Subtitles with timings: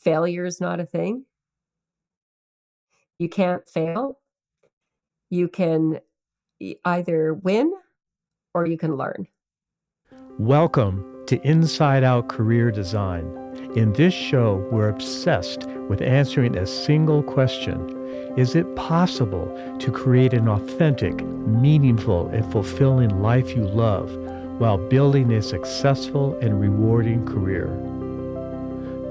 [0.00, 1.24] failure is not a thing.
[3.18, 4.18] You can't fail.
[5.28, 6.00] You can
[6.84, 7.72] either win
[8.54, 9.28] or you can learn.
[10.38, 13.36] Welcome to Inside Out Career Design.
[13.76, 20.32] In this show, we're obsessed with answering a single question Is it possible to create
[20.32, 24.10] an authentic, meaningful, and fulfilling life you love
[24.58, 27.68] while building a successful and rewarding career?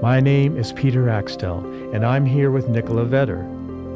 [0.02, 1.58] My name is Peter Axtell,
[1.92, 3.44] and I'm here with Nicola Vetter.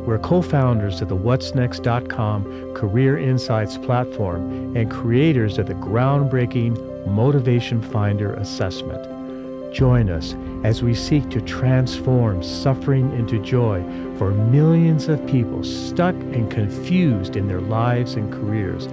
[0.04, 7.80] We're co founders of the What'sNext.com Career Insights platform and creators of the groundbreaking Motivation
[7.80, 9.72] Finder assessment.
[9.72, 13.82] Join us as we seek to transform suffering into joy
[14.18, 18.88] for millions of people stuck and confused in their lives and careers.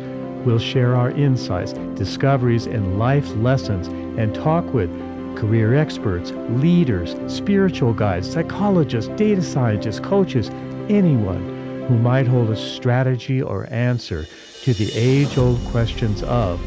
[0.46, 4.90] We'll share our insights, discoveries, and life lessons and talk with
[5.36, 10.50] career experts, leaders, spiritual guides, psychologists, data scientists, coaches,
[10.90, 14.26] anyone who might hold a strategy or answer
[14.62, 16.60] to the age old questions of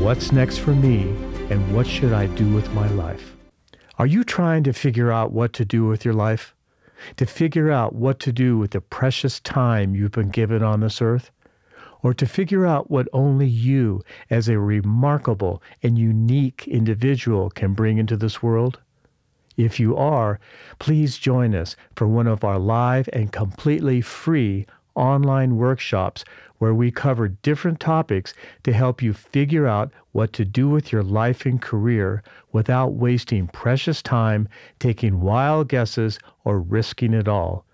[0.00, 1.08] what's next for me
[1.50, 3.36] and what should I do with my life?
[3.98, 6.54] Are you trying to figure out what to do with your life?
[7.16, 11.02] To figure out what to do with the precious time you've been given on this
[11.02, 11.30] earth?
[12.02, 17.98] Or to figure out what only you, as a remarkable and unique individual, can bring
[17.98, 18.80] into this world?
[19.56, 20.40] If you are,
[20.78, 26.24] please join us for one of our live and completely free online workshops
[26.58, 31.02] where we cover different topics to help you figure out what to do with your
[31.02, 32.22] life and career
[32.52, 37.64] without wasting precious time taking wild guesses or risking it all.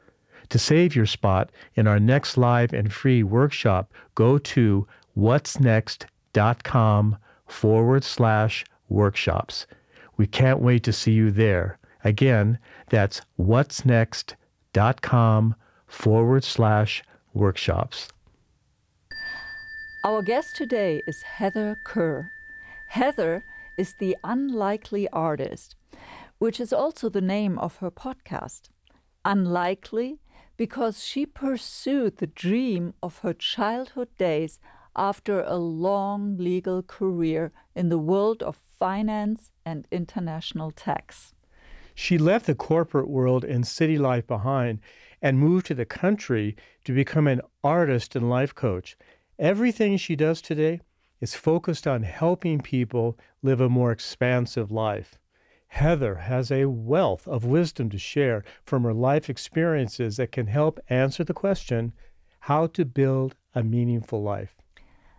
[0.50, 8.04] To save your spot in our next live and free workshop, go to what'snext.com forward
[8.04, 9.66] slash workshops.
[10.16, 11.78] We can't wait to see you there.
[12.02, 15.54] Again, that's what'snext.com
[15.86, 17.02] forward slash
[17.34, 18.08] workshops.
[20.04, 22.30] Our guest today is Heather Kerr.
[22.88, 23.44] Heather
[23.76, 25.76] is the unlikely artist,
[26.38, 28.70] which is also the name of her podcast.
[29.25, 30.19] Unlikely
[30.58, 34.58] because she pursued the dream of her childhood days
[34.94, 41.32] after a long legal career in the world of finance and international tax.
[41.94, 44.80] She left the corporate world and city life behind
[45.22, 48.97] and moved to the country to become an artist and life coach.
[49.38, 50.80] Everything she does today
[51.20, 55.18] is focused on helping people live a more expansive life.
[55.68, 60.80] Heather has a wealth of wisdom to share from her life experiences that can help
[60.88, 61.92] answer the question
[62.40, 64.56] how to build a meaningful life.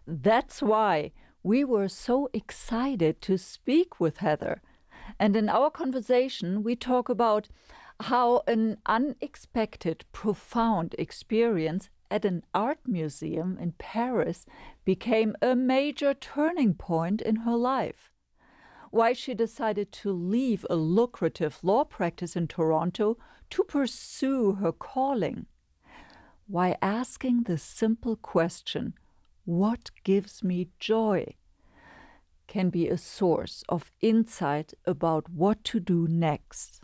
[0.06, 1.12] That's why
[1.44, 4.62] we were so excited to speak with Heather.
[5.20, 7.48] And in our conversation, we talk about
[8.02, 14.46] how an unexpected, profound experience at an art museum in Paris
[14.84, 18.09] became a major turning point in her life.
[18.92, 23.18] Why she decided to leave a lucrative law practice in Toronto
[23.52, 25.46] to pursue her calling.
[26.48, 28.94] Why asking the simple question,
[29.46, 31.36] What gives me joy?
[32.48, 36.82] can be a source of insight about what to do next.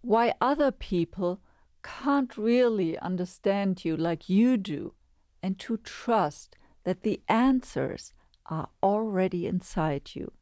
[0.00, 1.42] Why other people
[1.82, 4.94] can't really understand you like you do,
[5.42, 8.14] and to trust that the answers
[8.46, 10.32] are already inside you.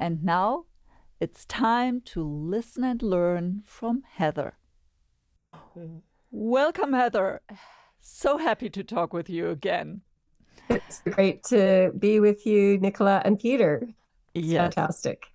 [0.00, 0.64] And now
[1.20, 4.54] it's time to listen and learn from Heather.
[6.30, 7.42] Welcome, Heather.
[8.00, 10.00] So happy to talk with you again.
[10.70, 13.88] It's great to be with you, Nicola and Peter.
[14.32, 14.74] It's yes.
[14.74, 15.26] fantastic.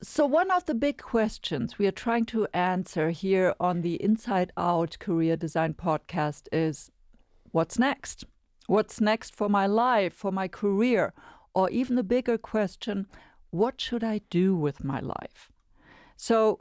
[0.00, 4.52] So, one of the big questions we are trying to answer here on the Inside
[4.56, 6.90] Out Career Design podcast is
[7.50, 8.24] what's next?
[8.66, 11.14] What's next for my life, for my career?
[11.54, 13.06] Or even the bigger question,
[13.50, 15.50] what should I do with my life?
[16.16, 16.60] So,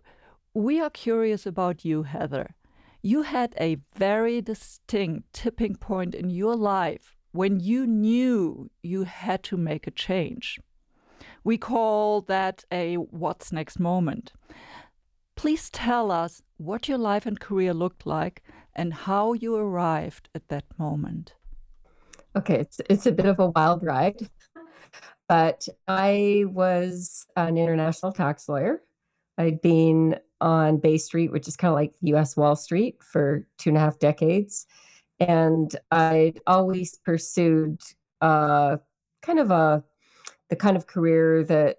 [0.54, 2.56] we are curious about you, Heather.
[3.02, 9.44] You had a very distinct tipping point in your life when you knew you had
[9.44, 10.60] to make a change.
[11.44, 14.34] We call that a what's next moment.
[15.36, 18.44] Please tell us what your life and career looked like
[18.76, 21.34] and how you arrived at that moment.
[22.36, 24.30] Okay, it's, it's a bit of a wild ride,
[25.28, 28.82] but I was an international tax lawyer.
[29.38, 33.70] I'd been on Bay Street, which is kind of like US Wall Street, for two
[33.70, 34.68] and a half decades
[35.20, 37.82] and I'd always pursued
[38.22, 38.78] uh,
[39.22, 39.84] kind of a
[40.50, 41.78] the kind of career that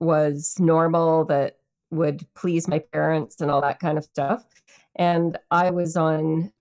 [0.00, 1.58] was normal, that
[1.90, 4.44] would please my parents and all that kind of stuff.
[4.96, 6.52] And I was on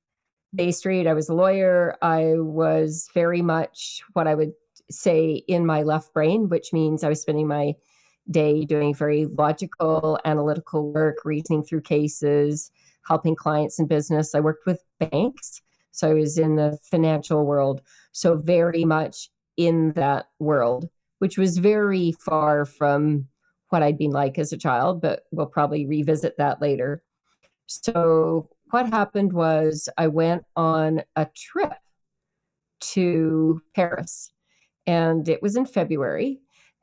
[0.54, 1.07] Bay Street.
[1.07, 1.98] I was a lawyer.
[2.01, 4.54] I was very much what I would
[4.92, 7.74] say in my left brain, which means I was spending my
[8.32, 12.72] day doing very logical, analytical work, reasoning through cases,
[13.08, 14.34] helping clients in business.
[14.34, 15.62] I worked with banks.
[15.92, 17.82] So I was in the financial world.
[18.14, 20.90] So very much in that world,
[21.20, 23.28] which was very far from
[23.70, 27.04] what I'd been like as a child, but we'll probably revisit that later.
[27.68, 31.74] So what happened was I went on a trip
[32.82, 34.33] to Paris
[34.86, 36.40] and it was in February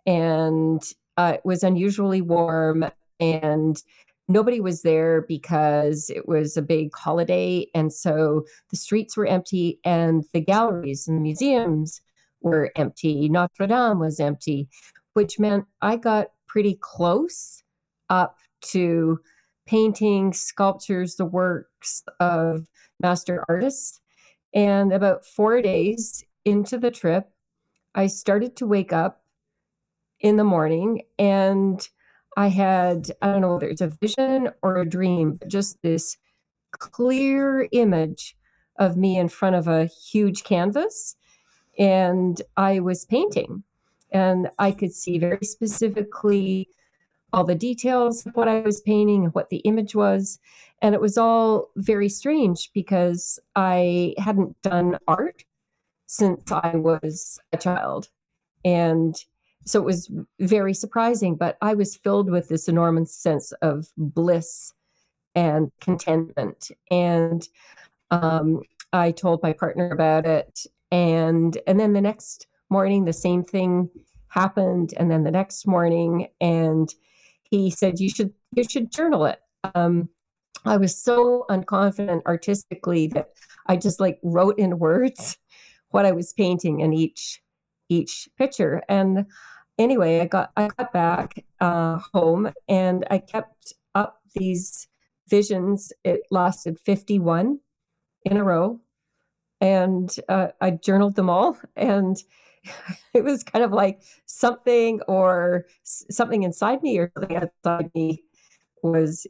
[0.06, 0.82] and
[1.16, 2.84] uh, it was unusually warm
[3.18, 3.82] and
[4.28, 9.78] nobody was there because it was a big holiday and so the streets were empty
[9.84, 12.00] and the galleries and the museums
[12.40, 13.28] were empty.
[13.28, 14.68] Notre dame was empty
[15.14, 17.62] which meant i got pretty close
[18.08, 19.18] up to
[19.66, 22.66] paintings sculptures the works of
[23.00, 24.00] master artists
[24.54, 27.30] and about four days into the trip
[27.94, 29.22] i started to wake up
[30.20, 31.88] in the morning and
[32.36, 36.16] I had, I don't know whether it's a vision or a dream, but just this
[36.72, 38.36] clear image
[38.78, 41.16] of me in front of a huge canvas.
[41.78, 43.64] And I was painting,
[44.10, 46.68] and I could see very specifically
[47.32, 50.38] all the details of what I was painting and what the image was.
[50.82, 55.44] And it was all very strange because I hadn't done art
[56.10, 58.08] since I was a child.
[58.64, 59.14] And
[59.64, 60.10] so it was
[60.40, 64.74] very surprising, but I was filled with this enormous sense of bliss
[65.36, 66.72] and contentment.
[66.90, 67.46] And
[68.10, 68.62] um,
[68.92, 73.88] I told my partner about it, and and then the next morning, the same thing
[74.26, 76.92] happened, and then the next morning, and
[77.44, 79.38] he said, "You should you should journal it."
[79.76, 80.08] Um,
[80.64, 83.30] I was so unconfident artistically that
[83.66, 85.38] I just like wrote in words
[85.90, 87.40] what I was painting in each
[87.88, 88.82] each picture.
[88.88, 89.26] And
[89.78, 94.86] anyway, I got I got back uh, home and I kept up these
[95.28, 95.92] visions.
[96.04, 97.60] It lasted 51
[98.24, 98.80] in a row,
[99.60, 101.58] and uh, I journaled them all.
[101.76, 102.16] And
[103.14, 108.22] it was kind of like something or something inside me or something outside me
[108.82, 109.26] was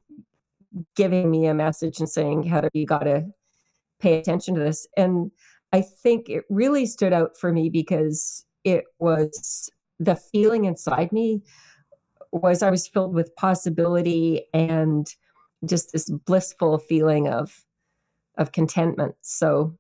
[0.97, 3.27] giving me a message and saying, Heather, you got to
[4.01, 4.87] pay attention to this.
[4.97, 5.31] And
[5.73, 11.43] I think it really stood out for me because it was the feeling inside me
[12.33, 15.13] was I was filled with possibility and
[15.65, 17.65] just this blissful feeling of
[18.39, 19.15] of contentment.
[19.21, 19.77] So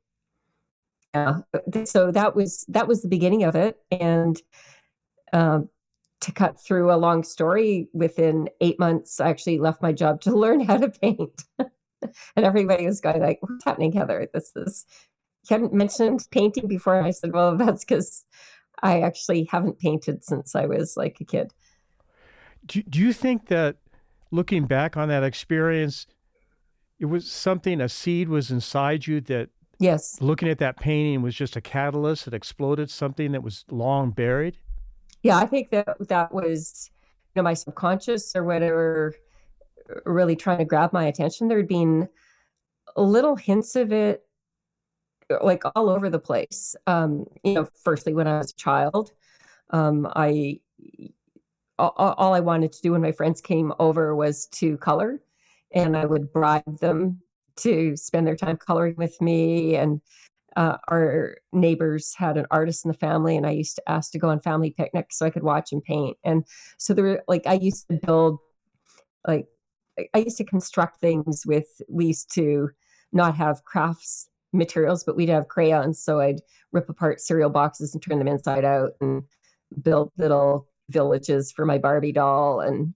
[1.14, 1.38] yeah,
[1.84, 4.40] so that was that was the beginning of it, and
[5.32, 5.68] um,
[6.20, 10.30] to cut through a long story, within eight months, I actually left my job to
[10.36, 11.44] learn how to paint.
[11.58, 11.70] and
[12.36, 14.28] everybody was going like, "What's happening, Heather?
[14.32, 14.86] This is."
[15.48, 16.96] You hadn't mentioned painting before.
[16.96, 18.24] And I said, "Well, that's because
[18.82, 21.52] I actually haven't painted since I was like a kid.
[22.66, 23.76] Do, do you think that
[24.30, 26.06] looking back on that experience,
[26.98, 29.50] it was something, a seed was inside you that
[29.80, 30.20] Yes.
[30.20, 34.58] Looking at that painting was just a catalyst that exploded something that was long buried.
[35.22, 36.90] Yeah, I think that that was,
[37.34, 39.14] you know, my subconscious or whatever,
[40.04, 41.48] really trying to grab my attention.
[41.48, 42.10] There'd been
[42.94, 44.22] little hints of it
[45.40, 46.74] like all over the place.
[46.86, 49.12] Um, you know, firstly, when I was a child,
[49.70, 50.60] um, I
[51.78, 55.20] all, all I wanted to do when my friends came over was to color,
[55.72, 57.20] and I would bribe them
[57.56, 59.76] to spend their time coloring with me.
[59.76, 60.00] And
[60.56, 64.18] uh, our neighbors had an artist in the family, and I used to ask to
[64.18, 66.16] go on family picnics so I could watch him paint.
[66.24, 66.44] And
[66.78, 68.38] so there were like I used to build
[69.26, 69.46] like
[70.14, 72.70] I used to construct things with we used to
[73.12, 76.02] not have crafts materials, but we'd have crayons.
[76.02, 76.40] So I'd
[76.72, 79.22] rip apart cereal boxes and turn them inside out and
[79.82, 82.94] build little villages for my Barbie doll and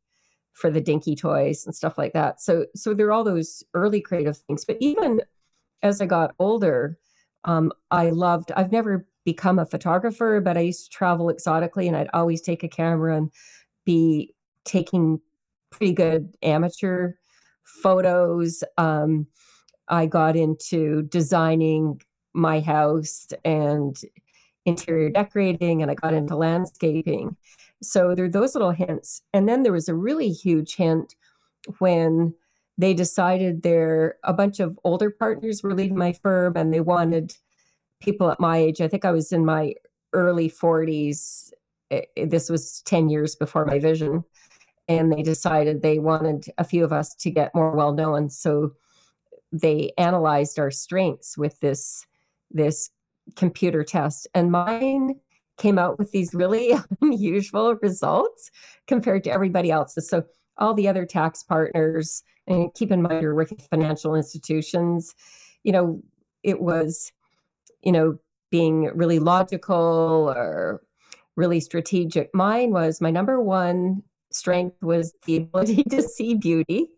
[0.53, 2.41] for the dinky toys and stuff like that.
[2.41, 4.65] So so there are all those early creative things.
[4.65, 5.21] But even
[5.83, 6.99] as I got older,
[7.45, 11.97] um, I loved I've never become a photographer, but I used to travel exotically and
[11.97, 13.31] I'd always take a camera and
[13.85, 14.35] be
[14.65, 15.21] taking
[15.71, 17.15] pretty good amateur
[17.65, 18.63] photos.
[18.79, 19.27] Um,
[19.89, 22.01] I got into designing
[22.33, 23.97] my house and
[24.65, 27.37] interior decorating, and I got into landscaping.
[27.83, 29.23] So there are those little hints.
[29.33, 31.15] And then there was a really huge hint
[31.79, 32.35] when
[32.79, 37.37] they decided there a bunch of older partners were leaving my firm and they wanted
[38.01, 38.81] people at my age.
[38.81, 39.75] I think I was in my
[40.13, 41.53] early 40s.
[41.91, 44.25] Eh, eh, this was 10 years before my vision.
[44.89, 48.29] and they decided they wanted a few of us to get more well known.
[48.29, 48.73] So
[49.55, 52.05] they analyzed our strengths with this
[52.51, 52.91] this
[53.37, 55.15] computer test, and mine
[55.57, 58.51] came out with these really unusual results
[58.87, 60.09] compared to everybody else's.
[60.09, 60.25] So
[60.59, 65.15] all the other tax partners, and keep in mind you're working with financial institutions,
[65.63, 66.03] you know,
[66.43, 67.13] it was,
[67.83, 68.19] you know,
[68.51, 70.83] being really logical or
[71.37, 72.35] really strategic.
[72.35, 76.89] Mine was my number one strength was the ability to see beauty.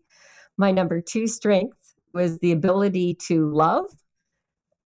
[0.57, 3.85] My number two strength was the ability to love.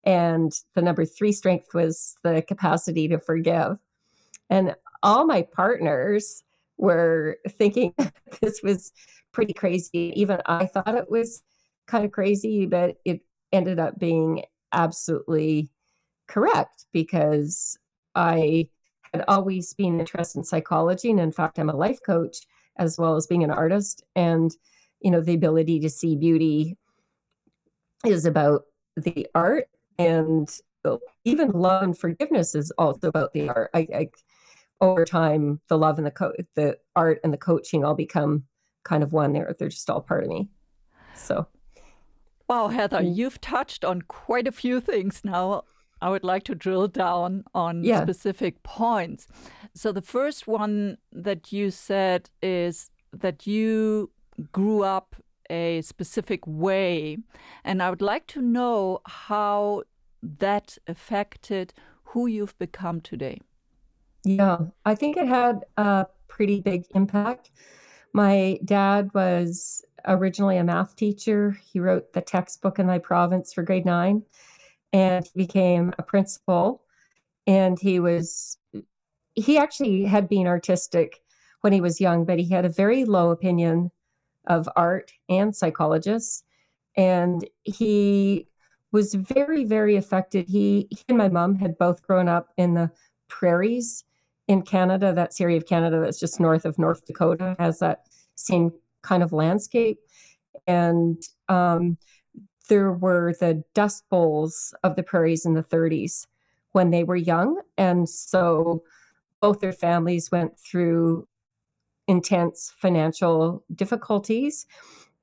[0.03, 3.77] And the number three strength was the capacity to forgive.
[4.49, 6.43] And all my partners
[6.77, 7.93] were thinking
[8.41, 8.91] this was
[9.31, 10.13] pretty crazy.
[10.15, 11.43] Even I thought it was
[11.87, 15.69] kind of crazy, but it ended up being absolutely
[16.27, 17.77] correct because
[18.15, 18.69] I
[19.13, 21.11] had always been interested in psychology.
[21.11, 22.37] And in fact, I'm a life coach
[22.77, 24.03] as well as being an artist.
[24.15, 24.51] And,
[25.01, 26.77] you know, the ability to see beauty
[28.05, 28.63] is about
[28.95, 29.67] the art
[29.97, 30.49] and
[31.25, 33.69] even love and forgiveness is also about the art.
[33.73, 34.09] I, I
[34.79, 38.45] over time, the love and the co- the art and the coaching all become
[38.83, 39.31] kind of one.
[39.31, 40.49] They're they're just all part of me.
[41.15, 41.47] So,
[42.49, 43.15] wow, Heather, mm.
[43.15, 45.63] you've touched on quite a few things now.
[46.01, 48.01] I would like to drill down on yeah.
[48.01, 49.27] specific points.
[49.75, 54.09] So, the first one that you said is that you
[54.51, 55.15] grew up
[55.51, 57.17] a specific way.
[57.63, 59.83] And I would like to know how
[60.23, 61.73] that affected
[62.05, 63.41] who you've become today.
[64.23, 67.51] Yeah, I think it had a pretty big impact.
[68.13, 71.57] My dad was originally a math teacher.
[71.71, 74.23] He wrote the textbook in my province for grade nine,
[74.93, 76.83] and he became a principal.
[77.47, 78.57] And he was,
[79.33, 81.21] he actually had been artistic
[81.61, 83.91] when he was young, but he had a very low opinion
[84.47, 86.43] of art and psychologists.
[86.95, 88.47] And he
[88.91, 90.47] was very, very affected.
[90.47, 92.91] He, he and my mom had both grown up in the
[93.27, 94.03] prairies
[94.47, 95.13] in Canada.
[95.13, 98.05] That area of Canada that's just north of North Dakota has that
[98.35, 99.99] same kind of landscape.
[100.67, 101.97] And um,
[102.67, 106.27] there were the dust bowls of the prairies in the 30s
[106.71, 107.61] when they were young.
[107.77, 108.83] And so
[109.41, 111.27] both their families went through
[112.11, 114.67] intense financial difficulties.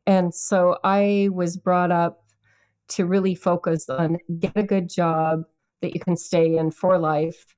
[0.06, 2.24] And so I was brought up
[2.88, 5.42] to really focus on get a good job
[5.82, 7.54] that you can stay in for life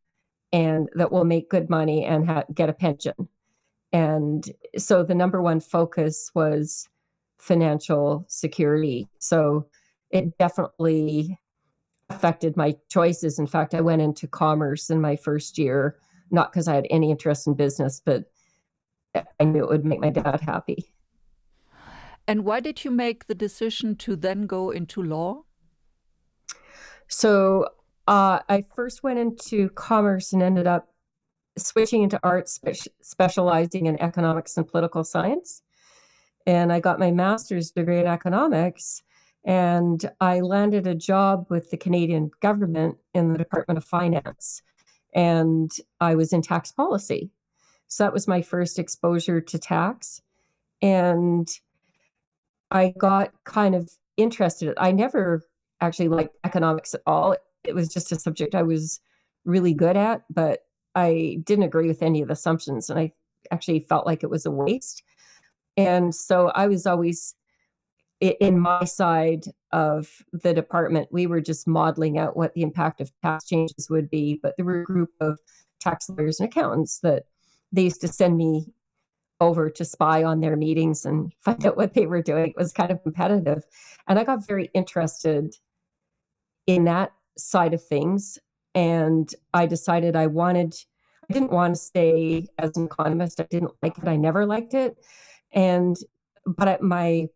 [0.52, 3.28] and that will make good money and ha- get a pension.
[3.92, 4.44] And
[4.76, 6.88] so the number one focus was
[7.38, 9.08] financial security.
[9.20, 9.68] So
[10.10, 11.38] it definitely
[12.08, 13.38] affected my choices.
[13.38, 15.96] In fact, I went into commerce in my first year,
[16.32, 18.24] not because I had any interest in business, but
[19.14, 20.92] I knew it would make my dad happy.
[22.26, 25.44] And why did you make the decision to then go into law?
[27.08, 27.66] So
[28.06, 30.88] uh, I first went into commerce and ended up
[31.58, 35.62] switching into art, spe- specializing in economics and political science.
[36.46, 39.02] And I got my master's degree in economics.
[39.44, 44.62] And I landed a job with the Canadian government in the Department of Finance.
[45.14, 47.30] And I was in tax policy.
[47.90, 50.22] So that was my first exposure to tax.
[50.80, 51.50] And
[52.70, 54.72] I got kind of interested.
[54.78, 55.42] I never
[55.80, 57.34] actually liked economics at all.
[57.64, 59.00] It was just a subject I was
[59.44, 60.60] really good at, but
[60.94, 62.90] I didn't agree with any of the assumptions.
[62.90, 63.12] And I
[63.50, 65.02] actually felt like it was a waste.
[65.76, 67.34] And so I was always
[68.20, 73.10] in my side of the department, we were just modeling out what the impact of
[73.20, 74.38] tax changes would be.
[74.40, 75.40] But there were a group of
[75.80, 77.24] tax lawyers and accountants that
[77.72, 78.72] they used to send me
[79.40, 82.48] over to spy on their meetings and find out what they were doing.
[82.48, 83.64] It was kind of competitive.
[84.06, 85.54] And I got very interested
[86.66, 88.38] in that side of things.
[88.74, 90.74] And I decided I wanted,
[91.28, 93.40] I didn't want to stay as an economist.
[93.40, 94.06] I didn't like it.
[94.06, 94.96] I never liked it.
[95.52, 95.96] And,
[96.46, 97.28] but my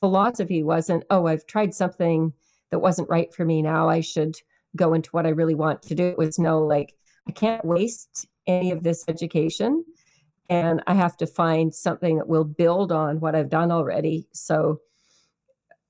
[0.00, 2.32] philosophy wasn't, oh, I've tried something
[2.70, 3.60] that wasn't right for me.
[3.60, 4.36] Now I should
[4.74, 6.04] go into what I really want to do.
[6.06, 6.94] It was no, like,
[7.28, 9.84] I can't waste any of this education
[10.52, 14.28] and I have to find something that will build on what I've done already.
[14.32, 14.80] So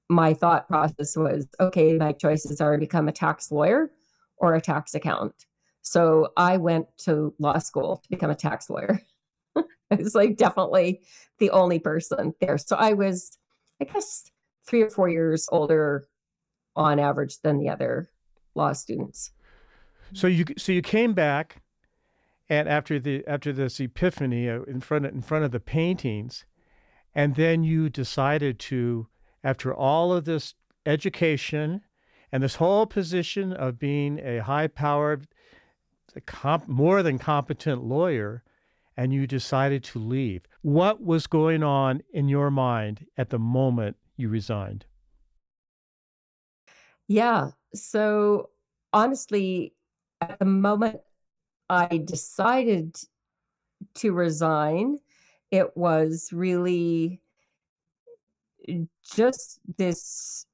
[0.09, 3.91] my thought process was okay, my choices are become a tax lawyer
[4.37, 5.47] or a tax accountant.
[5.81, 9.01] So I went to law school to become a tax lawyer.
[9.57, 11.01] I was like definitely
[11.39, 12.57] the only person there.
[12.57, 13.37] So I was,
[13.81, 14.31] I guess,
[14.65, 16.07] three or four years older
[16.77, 18.09] on average than the other
[18.55, 19.33] law students.
[20.13, 21.63] So you so you came back
[22.53, 26.45] and after the after this epiphany uh, in front of, in front of the paintings,
[27.15, 29.07] and then you decided to,
[29.43, 30.53] after all of this
[30.85, 31.81] education
[32.31, 35.27] and this whole position of being a high-powered,
[36.27, 38.43] comp, more than competent lawyer,
[38.99, 40.43] and you decided to leave.
[40.61, 44.85] What was going on in your mind at the moment you resigned?
[47.09, 47.53] Yeah.
[47.75, 48.51] So
[48.93, 49.73] honestly,
[50.21, 51.01] at the moment
[51.73, 52.99] I decided
[53.95, 54.99] to resign,
[55.51, 57.23] it was really
[59.03, 60.45] just this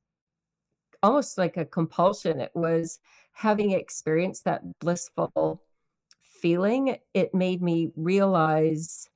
[1.02, 2.40] almost like a compulsion.
[2.40, 3.00] It was
[3.32, 5.60] having experienced that blissful
[6.22, 9.08] feeling, it made me realize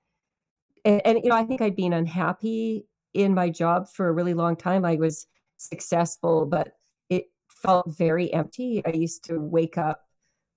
[0.85, 4.35] and, and you know, I think I'd been unhappy in my job for a really
[4.35, 4.85] long time.
[4.85, 6.73] I was successful, but
[7.09, 8.83] it felt very empty.
[8.85, 10.05] I used to wake up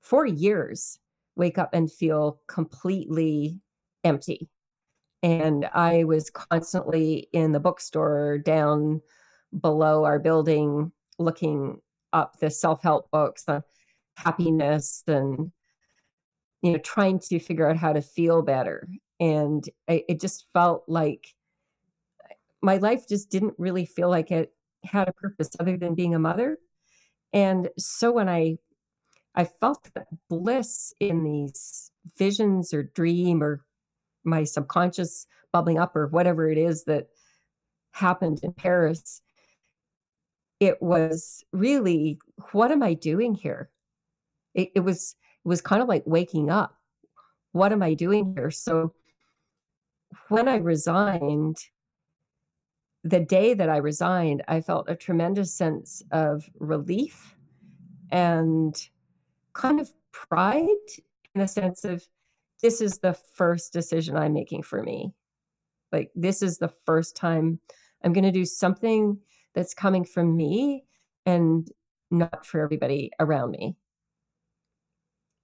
[0.02, 0.98] for years,
[1.36, 3.60] wake up and feel completely
[4.04, 4.48] empty.
[5.24, 9.02] And I was constantly in the bookstore down
[9.60, 11.80] below our building looking
[12.14, 13.64] up the self-help books on
[14.18, 15.52] happiness and
[16.62, 18.88] you know trying to figure out how to feel better
[19.20, 21.34] and I, it just felt like
[22.62, 26.20] my life just didn't really feel like it had a purpose other than being a
[26.20, 26.58] mother
[27.34, 28.58] and so when i
[29.36, 33.64] i felt that bliss in these visions or dream or
[34.24, 37.08] my subconscious bubbling up or whatever it is that
[37.94, 39.22] happened in paris.
[40.60, 42.20] It was really
[42.52, 43.70] what am i doing here?
[44.54, 46.76] It, it was it was kind of like waking up.
[47.52, 48.52] What am i doing here?
[48.52, 48.94] So
[50.30, 51.58] when I resigned,
[53.04, 57.36] the day that I resigned, I felt a tremendous sense of relief
[58.12, 58.76] and
[59.56, 60.68] kind of pride
[61.34, 62.08] in the sense of
[62.62, 65.14] this is the first decision I'm making for me.
[65.92, 67.60] Like, this is the first time
[68.04, 69.20] I'm going to do something
[69.54, 70.84] that's coming from me
[71.26, 71.70] and
[72.12, 73.76] not for everybody around me.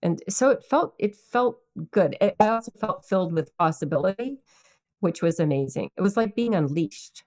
[0.04, 1.58] And so it felt it felt
[1.92, 2.18] good.
[2.22, 4.40] I also felt filled with possibility
[5.02, 5.90] which was amazing.
[5.98, 7.24] It was like being unleashed.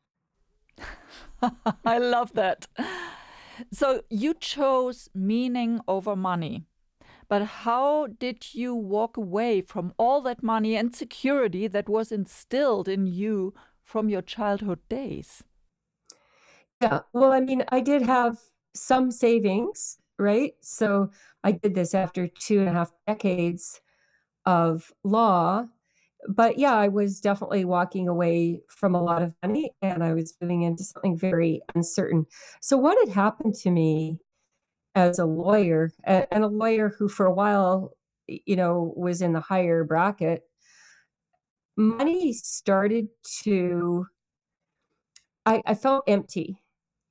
[1.85, 2.66] I love that.
[3.73, 6.64] So you chose meaning over money.
[7.29, 12.89] But how did you walk away from all that money and security that was instilled
[12.89, 15.43] in you from your childhood days?
[16.81, 18.39] Yeah, well, I mean, I did have
[18.75, 20.55] some savings, right?
[20.61, 21.11] So
[21.43, 23.81] I did this after two and a half decades
[24.47, 25.67] of law
[26.29, 30.35] but yeah, I was definitely walking away from a lot of money and I was
[30.41, 32.27] moving into something very uncertain.
[32.63, 34.19] So, what had happened to me
[34.94, 39.40] as a lawyer, and, a lawyer who for a while, you know, was in the
[39.40, 40.42] higher bracket,
[41.76, 43.09] money started
[43.42, 44.07] to,
[45.44, 46.61] I, I felt empty.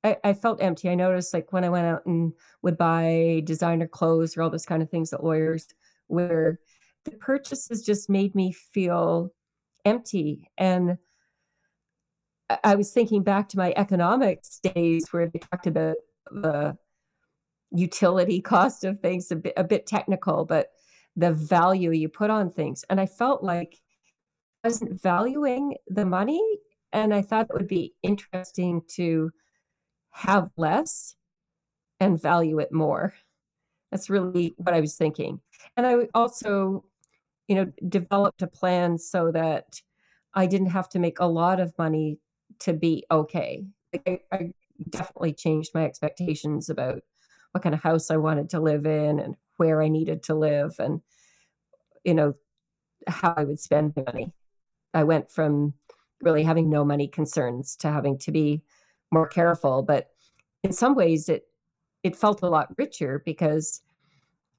[0.04, 0.90] I, I felt empty.
[0.90, 4.66] I noticed like when I went out and would buy designer clothes or all those
[4.66, 5.68] kind of things that lawyers
[6.08, 6.60] wear
[7.06, 9.34] the purchases just made me feel
[9.86, 10.50] empty.
[10.58, 10.98] And
[12.64, 15.96] I was thinking back to my economics days where they talked about
[16.32, 16.78] the
[17.74, 20.72] utility cost of things, a bit, a bit technical, but
[21.16, 22.84] the value you put on things.
[22.90, 23.80] And I felt like
[24.64, 26.42] I wasn't valuing the money.
[26.92, 29.32] And I thought it would be interesting to
[30.12, 31.16] have less
[32.00, 33.14] and value it more.
[33.92, 35.42] That's really what I was thinking.
[35.78, 36.86] And I also
[37.48, 39.82] you know, developed a plan so that
[40.34, 42.20] I didn't have to make a lot of money
[42.60, 43.66] to be okay.
[43.92, 44.52] Like I, I
[44.90, 47.04] definitely changed my expectations about
[47.54, 50.76] what kind of house I wanted to live in and where I needed to live
[50.80, 51.02] and
[52.04, 52.34] you know
[53.08, 54.34] how I would spend money.
[54.94, 55.74] I went from
[56.22, 58.62] really having no money concerns to having to be
[59.12, 60.08] more careful, but
[60.64, 61.44] in some ways it
[62.04, 63.82] it felt a lot richer because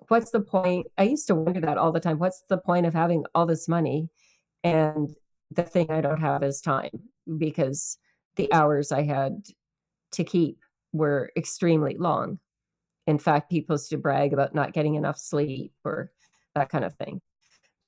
[0.08, 0.86] what's the point?
[0.96, 2.18] I used to wonder that all the time.
[2.18, 4.08] What's the point of having all this money?
[4.62, 5.14] And
[5.50, 7.98] the thing I don't have is time because
[8.36, 9.42] the hours I had
[10.12, 10.58] to keep
[10.92, 12.38] were extremely long.
[13.06, 16.10] In fact, people used to brag about not getting enough sleep or
[16.54, 17.20] that kind of thing.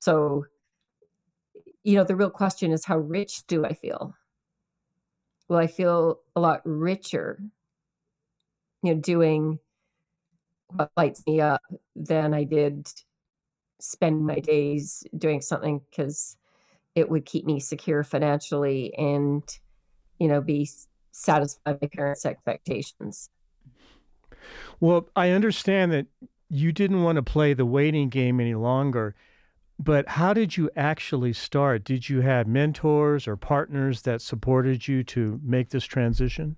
[0.00, 0.46] So,
[1.84, 4.14] you know, the real question is how rich do I feel?
[5.48, 7.40] Well, I feel a lot richer,
[8.82, 9.58] you know, doing
[10.68, 11.62] what lights me up
[11.94, 12.88] than I did
[13.80, 16.36] spend my days doing something because
[16.94, 19.42] it would keep me secure financially and,
[20.18, 20.68] you know, be
[21.12, 23.30] satisfied my parents' expectations.
[24.80, 26.06] Well, I understand that
[26.48, 29.14] you didn't want to play the waiting game any longer.
[29.78, 31.84] but how did you actually start?
[31.84, 36.56] Did you have mentors or partners that supported you to make this transition?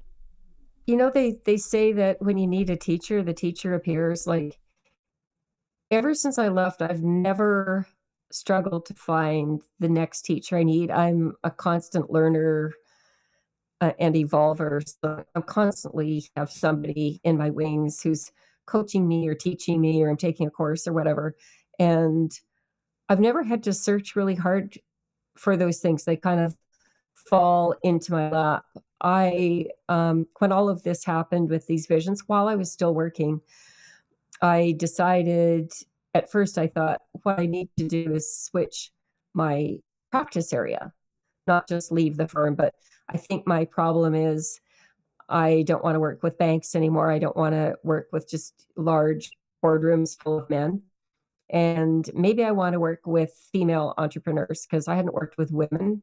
[0.86, 4.26] You know, they they say that when you need a teacher, the teacher appears.
[4.26, 4.58] Like
[5.90, 7.86] ever since I left, I've never
[8.30, 10.90] struggled to find the next teacher I need.
[10.90, 12.72] I'm a constant learner
[13.80, 14.96] uh, and evolvers.
[15.02, 18.30] So I'm constantly have somebody in my wings who's
[18.66, 21.36] coaching me or teaching me or I'm taking a course or whatever.
[21.78, 22.30] And
[23.08, 24.78] I've never had to search really hard
[25.36, 26.04] for those things.
[26.04, 26.56] They kind of
[27.14, 28.64] fall into my lap.
[29.00, 33.40] I, um, when all of this happened with these visions, while I was still working,
[34.42, 35.72] I decided
[36.14, 38.90] at first I thought what I need to do is switch
[39.34, 39.78] my
[40.10, 40.92] practice area,
[41.46, 42.54] not just leave the firm.
[42.54, 42.74] But
[43.08, 44.60] I think my problem is
[45.28, 47.10] I don't want to work with banks anymore.
[47.10, 49.30] I don't want to work with just large
[49.62, 50.82] boardrooms full of men
[51.50, 56.02] and maybe I want to work with female entrepreneurs because I hadn't worked with women,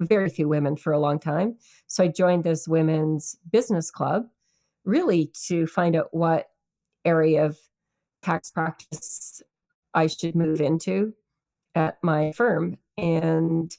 [0.00, 1.56] very few women for a long time.
[1.86, 4.26] So I joined this women's business club
[4.84, 6.48] really to find out what
[7.04, 7.58] area of
[8.22, 9.42] tax practice
[9.94, 11.12] I should move into
[11.74, 12.78] at my firm.
[12.96, 13.76] And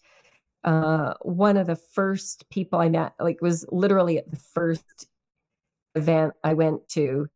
[0.67, 5.07] uh, one of the first people I met, like, was literally at the first
[5.95, 7.27] event I went to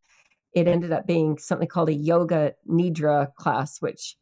[0.54, 4.16] it ended up being something called a yoga nidra class, which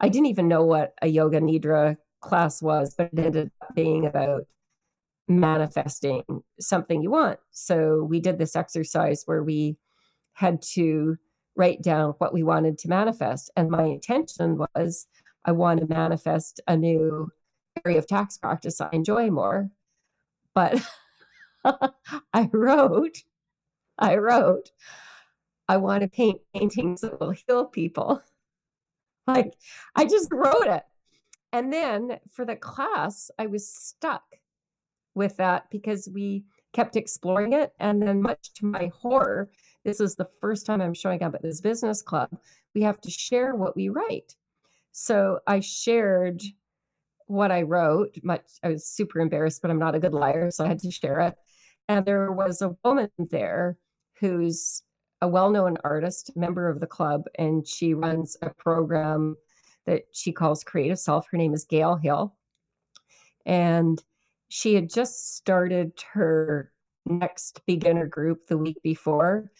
[0.00, 4.06] I didn't even know what a yoga nidra class was, but it ended up being
[4.06, 4.42] about
[5.28, 6.22] manifesting
[6.58, 7.38] something you want.
[7.50, 9.76] So we did this exercise where we
[10.32, 11.16] had to
[11.56, 13.50] write down what we wanted to manifest.
[13.56, 15.06] And my intention was
[15.44, 17.30] I want to manifest a new
[17.84, 19.70] area of tax practice I enjoy more.
[20.54, 20.82] But
[21.64, 23.18] I wrote,
[23.98, 24.70] I wrote,
[25.68, 28.22] I want to paint paintings that will heal people.
[29.26, 29.54] Like,
[29.94, 30.84] I just wrote it.
[31.52, 34.36] And then for the class, I was stuck
[35.14, 37.72] with that because we kept exploring it.
[37.78, 39.50] And then, much to my horror,
[39.84, 42.30] this is the first time I'm showing up at this business club.
[42.74, 44.36] We have to share what we write.
[44.92, 46.42] So I shared
[47.28, 48.18] what I wrote.
[48.22, 50.90] Much I was super embarrassed, but I'm not a good liar, so I had to
[50.90, 51.36] share it.
[51.88, 53.78] And there was a woman there
[54.20, 54.82] who's
[55.20, 59.36] a well-known artist, member of the club, and she runs a program
[59.86, 61.26] that she calls Creative Self.
[61.30, 62.34] Her name is Gail Hill.
[63.46, 64.02] And
[64.48, 66.70] she had just started her
[67.06, 69.50] next beginner group the week before.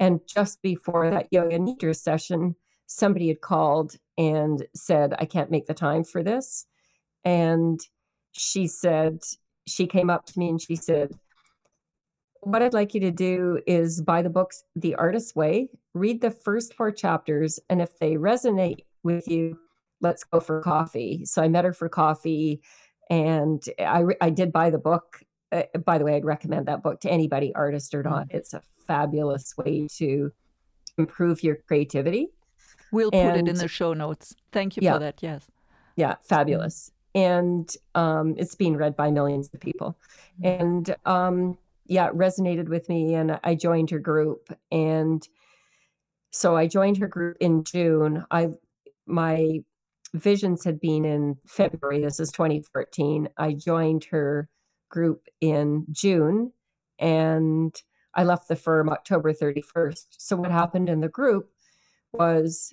[0.00, 2.56] And just before that yoga nidra session,
[2.86, 6.66] somebody had called and said, I can't make the time for this.
[7.24, 7.80] And
[8.32, 9.22] she said,
[9.66, 11.12] she came up to me and she said,
[12.40, 16.30] what I'd like you to do is buy the books The Artist's Way, read the
[16.30, 19.58] first four chapters, and if they resonate with you,
[20.02, 21.24] let's go for coffee.
[21.24, 22.60] So I met her for coffee,
[23.08, 25.22] and I I did buy the book.
[25.50, 28.26] Uh, by the way, I'd recommend that book to anybody, artist or not.
[28.28, 30.30] It's a fabulous way to
[30.98, 32.28] improve your creativity.
[32.92, 34.34] We'll and, put it in the show notes.
[34.52, 35.22] Thank you yeah, for that.
[35.22, 35.46] Yes.
[35.96, 36.90] Yeah, fabulous.
[37.14, 39.96] And um, it's being read by millions of people.
[40.42, 40.60] Mm.
[40.60, 44.56] And um, yeah, it resonated with me and I joined her group.
[44.72, 45.26] And
[46.30, 48.24] so I joined her group in June.
[48.30, 48.48] I
[49.06, 49.60] my
[50.14, 52.00] visions had been in February.
[52.00, 53.28] This is 2014.
[53.36, 54.48] I joined her
[54.88, 56.52] group in June
[56.98, 57.74] and
[58.14, 60.06] I left the firm October 31st.
[60.18, 61.50] So what happened in the group
[62.12, 62.72] was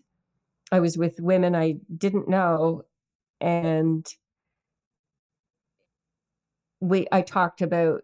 [0.71, 2.84] I was with women I didn't know
[3.41, 4.08] and
[6.82, 8.02] we I talked about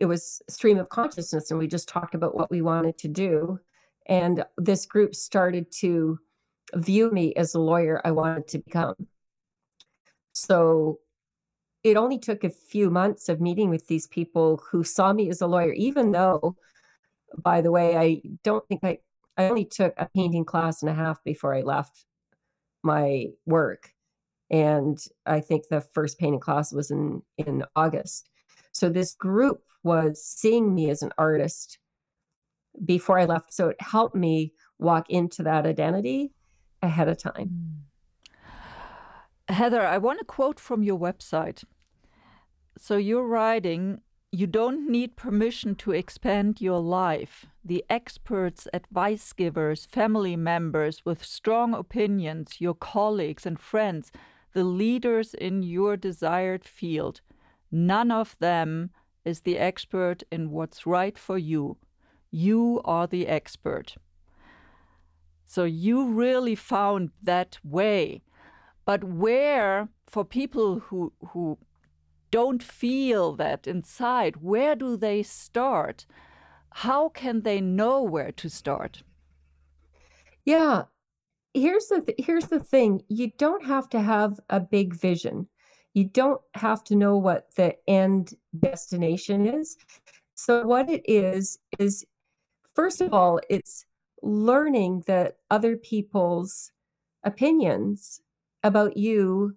[0.00, 3.60] it was stream of consciousness and we just talked about what we wanted to do
[4.06, 6.18] and this group started to
[6.74, 8.94] view me as a lawyer i wanted to become.
[10.32, 10.98] So
[11.84, 15.40] it only took a few months of meeting with these people who saw me as
[15.40, 16.56] a lawyer even though
[17.36, 18.98] by the way i don't think i
[19.36, 22.04] i only took a painting class and a half before i left
[22.82, 23.93] my work
[24.54, 28.28] and i think the first painting class was in in august
[28.72, 31.78] so this group was seeing me as an artist
[32.84, 33.52] before I left.
[33.52, 36.32] So it helped me walk into that identity
[36.82, 37.86] ahead of time.
[39.48, 39.52] Hmm.
[39.52, 41.64] Heather, I want to quote from your website.
[42.78, 44.00] So you're writing,
[44.32, 47.46] you don't need permission to expand your life.
[47.64, 54.10] The experts, advice givers, family members with strong opinions, your colleagues and friends,
[54.54, 57.20] the leaders in your desired field
[57.74, 58.90] None of them
[59.24, 61.76] is the expert in what's right for you.
[62.30, 63.96] You are the expert.
[65.44, 68.22] So you really found that way.
[68.84, 71.58] But where, for people who, who
[72.30, 76.06] don't feel that inside, where do they start?
[76.74, 79.02] How can they know where to start?
[80.44, 80.84] Yeah.
[81.54, 83.02] Here's the th- here's the thing.
[83.08, 85.48] You don't have to have a big vision.
[85.94, 89.76] You don't have to know what the end destination is.
[90.34, 92.04] So what it is is
[92.74, 93.86] first of all, it's
[94.22, 96.72] learning that other people's
[97.22, 98.20] opinions
[98.64, 99.56] about you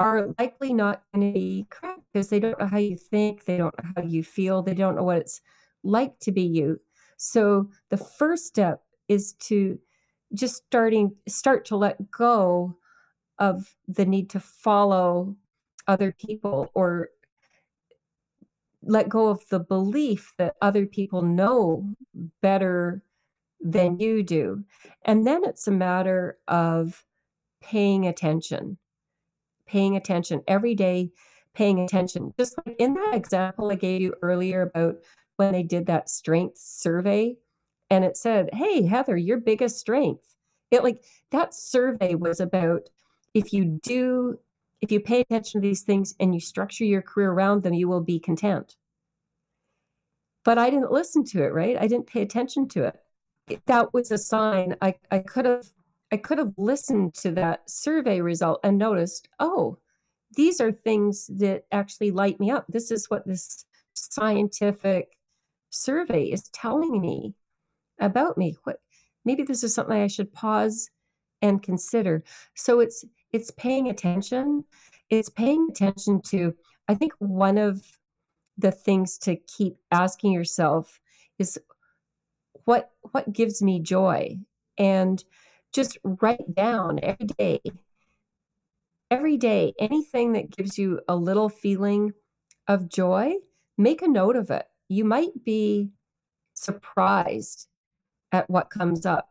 [0.00, 3.56] are likely not going to be correct because they don't know how you think, they
[3.56, 5.40] don't know how you feel, they don't know what it's
[5.82, 6.80] like to be you.
[7.16, 9.78] So the first step is to
[10.34, 12.76] just starting start to let go
[13.38, 15.36] of the need to follow
[15.86, 17.08] other people or
[18.82, 21.94] let go of the belief that other people know
[22.40, 23.02] better
[23.60, 24.64] than you do.
[25.04, 27.04] And then it's a matter of
[27.60, 28.78] paying attention,
[29.66, 31.10] paying attention every day,
[31.54, 32.32] paying attention.
[32.38, 34.96] Just like in that example I gave you earlier about
[35.36, 37.36] when they did that strength survey
[37.90, 40.34] and it said, Hey, Heather, your biggest strength.
[40.70, 42.88] It like that survey was about
[43.34, 44.38] if you do,
[44.80, 47.88] if you pay attention to these things and you structure your career around them, you
[47.88, 48.76] will be content.
[50.44, 51.76] But I didn't listen to it, right?
[51.78, 53.60] I didn't pay attention to it.
[53.66, 55.66] That was a sign I, I could have
[56.10, 59.78] I could have listened to that survey result and noticed, oh,
[60.36, 62.64] these are things that actually light me up.
[62.68, 65.18] This is what this scientific
[65.70, 67.34] survey is telling me
[68.00, 68.56] about me.
[68.64, 68.80] What
[69.24, 70.90] maybe this is something I should pause
[71.42, 72.24] and consider.
[72.54, 74.64] So it's it's paying attention.
[75.10, 76.54] It's paying attention to
[76.88, 77.82] I think one of
[78.56, 81.00] the things to keep asking yourself
[81.38, 81.58] is
[82.64, 84.36] what what gives me joy
[84.76, 85.24] and
[85.72, 87.60] just write down every day
[89.10, 92.12] every day anything that gives you a little feeling
[92.66, 93.32] of joy
[93.78, 95.88] make a note of it you might be
[96.54, 97.68] surprised
[98.32, 99.30] at what comes up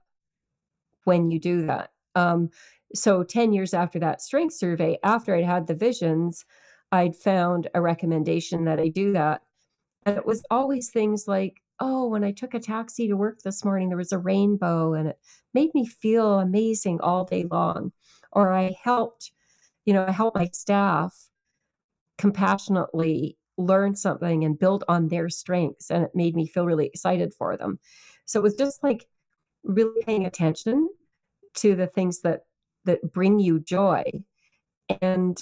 [1.04, 2.50] when you do that um,
[2.94, 6.46] so 10 years after that strength survey after i'd had the visions
[6.92, 9.42] i'd found a recommendation that i do that
[10.06, 13.64] and it was always things like oh, when I took a taxi to work this
[13.64, 15.20] morning, there was a rainbow and it
[15.54, 17.92] made me feel amazing all day long.
[18.32, 19.32] Or I helped,
[19.86, 21.30] you know, I helped my staff
[22.18, 25.90] compassionately learn something and build on their strengths.
[25.90, 27.80] And it made me feel really excited for them.
[28.28, 29.08] So it was just like
[29.64, 30.90] really paying attention
[31.56, 32.46] to the things that
[32.86, 34.04] that bring you joy.
[35.02, 35.38] And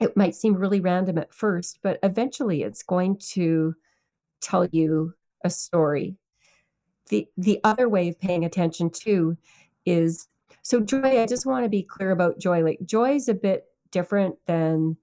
[0.00, 3.74] it might seem really random at first, but eventually it's going to
[4.40, 6.16] tell you a story.
[7.08, 9.36] The the other way of paying attention too
[9.84, 10.28] is
[10.62, 12.62] so joy, I just want to be clear about joy.
[12.62, 14.96] Like joy is a bit different than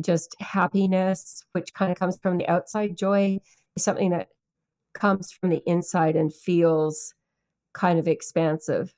[0.00, 2.96] just happiness, which kind of comes from the outside.
[2.96, 3.40] Joy
[3.76, 4.28] is something that
[4.98, 7.14] comes from the inside and feels
[7.72, 8.94] kind of expansive.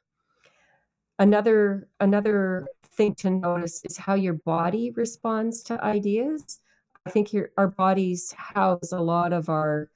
[1.19, 6.61] Another another thing to notice is how your body responds to ideas.
[7.07, 9.91] I think your, our bodies house a lot of our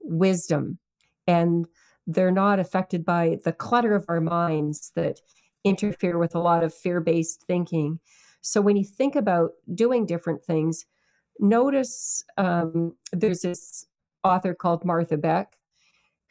[0.00, 0.78] wisdom
[1.26, 1.66] and
[2.06, 5.20] they're not affected by the clutter of our minds that
[5.64, 8.00] interfere with a lot of fear based thinking.
[8.40, 10.86] So when you think about doing different things,
[11.38, 13.86] notice um, there's this
[14.24, 15.56] author called Martha Beck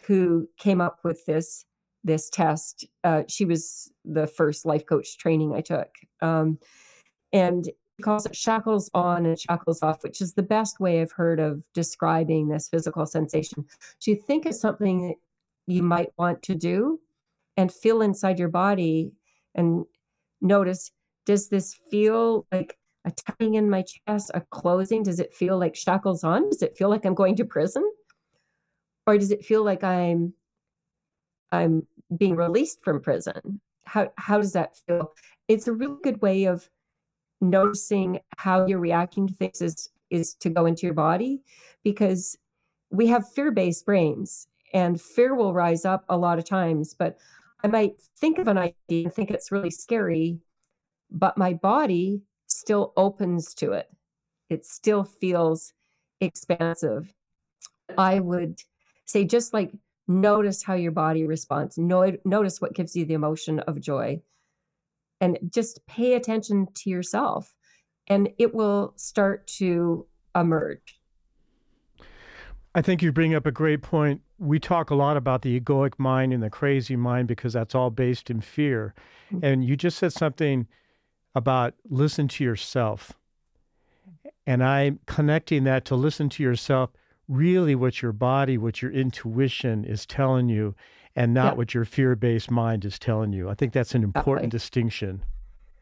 [0.05, 1.65] who came up with this
[2.03, 2.85] this test.
[3.03, 5.89] Uh, she was the first life coach training I took,
[6.21, 6.57] um,
[7.33, 7.69] and
[8.01, 11.65] calls it shackles on and shackles off, which is the best way I've heard of
[11.73, 13.65] describing this physical sensation.
[13.99, 15.15] So you think of something
[15.67, 17.01] you might want to do
[17.57, 19.11] and feel inside your body
[19.53, 19.85] and
[20.41, 20.91] notice
[21.25, 22.77] does this feel like
[23.09, 25.03] a in my chest, a closing?
[25.03, 26.49] Does it feel like shackles on?
[26.49, 27.89] Does it feel like I'm going to prison?
[29.07, 30.33] Or does it feel like I'm
[31.51, 33.59] I'm being released from prison?
[33.85, 35.13] How how does that feel?
[35.47, 36.69] It's a really good way of
[37.41, 41.41] noticing how you're reacting to things is is to go into your body
[41.83, 42.37] because
[42.89, 47.17] we have fear-based brains and fear will rise up a lot of times but
[47.63, 50.39] i might think of an idea and think it's really scary
[51.11, 52.21] but my body
[52.59, 53.89] still opens to it
[54.49, 55.73] it still feels
[56.19, 57.13] expansive
[57.97, 58.59] i would
[59.05, 59.71] say just like
[60.07, 64.19] notice how your body responds no, notice what gives you the emotion of joy
[65.21, 67.55] and just pay attention to yourself
[68.07, 70.99] and it will start to emerge
[72.75, 74.21] I think you bring up a great point.
[74.37, 77.89] We talk a lot about the egoic mind and the crazy mind because that's all
[77.89, 78.93] based in fear.
[79.33, 79.43] Mm-hmm.
[79.43, 80.67] And you just said something
[81.35, 83.13] about listen to yourself.
[84.45, 86.89] And I'm connecting that to listen to yourself,
[87.27, 90.75] really what your body, what your intuition is telling you,
[91.15, 91.57] and not yeah.
[91.57, 93.49] what your fear based mind is telling you.
[93.49, 95.23] I think that's an important distinction.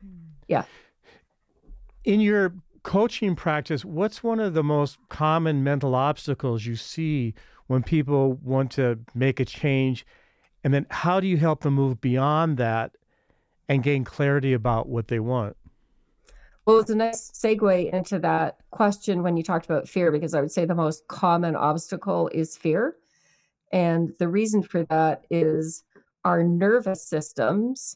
[0.05, 0.17] Mm.
[0.47, 0.63] Yeah.
[2.03, 7.33] In your coaching practice, what's one of the most common mental obstacles you see
[7.67, 10.05] when people want to make a change?
[10.63, 12.96] And then how do you help them move beyond that
[13.69, 15.56] and gain clarity about what they want?
[16.65, 20.41] Well, it's a nice segue into that question when you talked about fear, because I
[20.41, 22.97] would say the most common obstacle is fear.
[23.71, 25.84] And the reason for that is
[26.25, 27.95] our nervous systems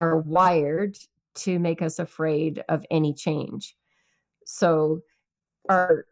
[0.00, 0.96] are wired
[1.34, 3.76] to make us afraid of any change.
[4.44, 5.02] So,
[5.68, 6.06] our,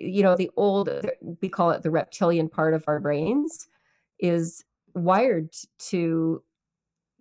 [0.00, 0.88] you know, the old,
[1.42, 3.66] we call it the reptilian part of our brains,
[4.20, 6.42] is wired to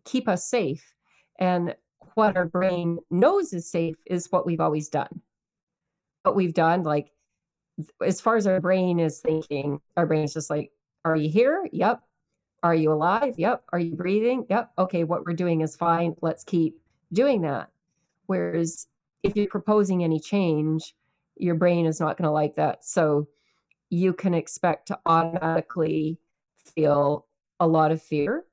[0.07, 0.93] keep us safe.
[1.39, 1.75] And
[2.15, 5.21] what our brain knows is safe is what we've always done.
[6.23, 7.11] What we've done, like
[8.03, 10.71] as far as our brain is thinking, our brain is just like,
[11.05, 11.67] are you here?
[11.71, 12.01] Yep.
[12.63, 13.35] Are you alive?
[13.37, 13.63] Yep.
[13.71, 14.45] Are you breathing?
[14.49, 14.71] Yep.
[14.79, 16.15] Okay, what we're doing is fine.
[16.21, 16.81] Let's keep
[17.13, 17.69] doing that.
[18.25, 18.87] Whereas
[19.23, 20.95] if you're proposing any change,
[21.35, 22.83] your brain is not going to like that.
[22.83, 23.27] So
[23.89, 26.17] you can expect to automatically
[26.75, 27.25] feel
[27.59, 28.43] a lot of fear.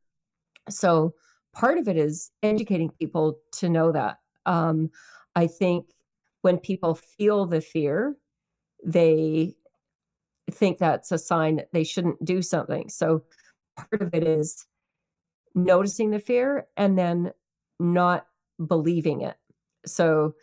[0.69, 1.15] So
[1.55, 4.19] part of it is educating people to know that.
[4.47, 4.91] Um,
[5.35, 5.87] I think
[6.43, 8.17] when people feel the fear,
[8.85, 9.55] they
[10.51, 12.89] think that's a sign that they shouldn't do something.
[12.89, 13.25] So
[13.77, 14.67] part of it is
[15.55, 17.33] noticing the fear and then
[17.81, 18.27] not
[18.65, 19.37] believing it.
[19.87, 20.35] So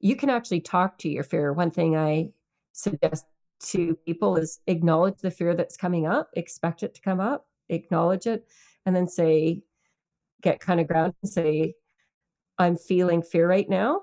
[0.00, 1.52] you can actually talk to your fear.
[1.52, 2.30] One thing I
[2.72, 3.24] suggest
[3.60, 8.26] to people is acknowledge the fear that's coming up, expect it to come up, acknowledge
[8.26, 8.46] it,
[8.84, 9.62] and then say,
[10.42, 11.74] get kind of grounded and say,
[12.58, 14.02] I'm feeling fear right now,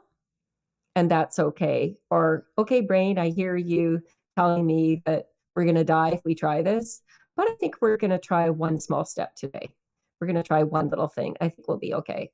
[0.96, 1.96] and that's okay.
[2.10, 4.02] Or, okay, brain, I hear you
[4.36, 7.02] telling me that we're going to die if we try this,
[7.36, 9.69] but I think we're going to try one small step today.
[10.19, 11.36] We're going to try one little thing.
[11.41, 12.32] I think we'll be okay.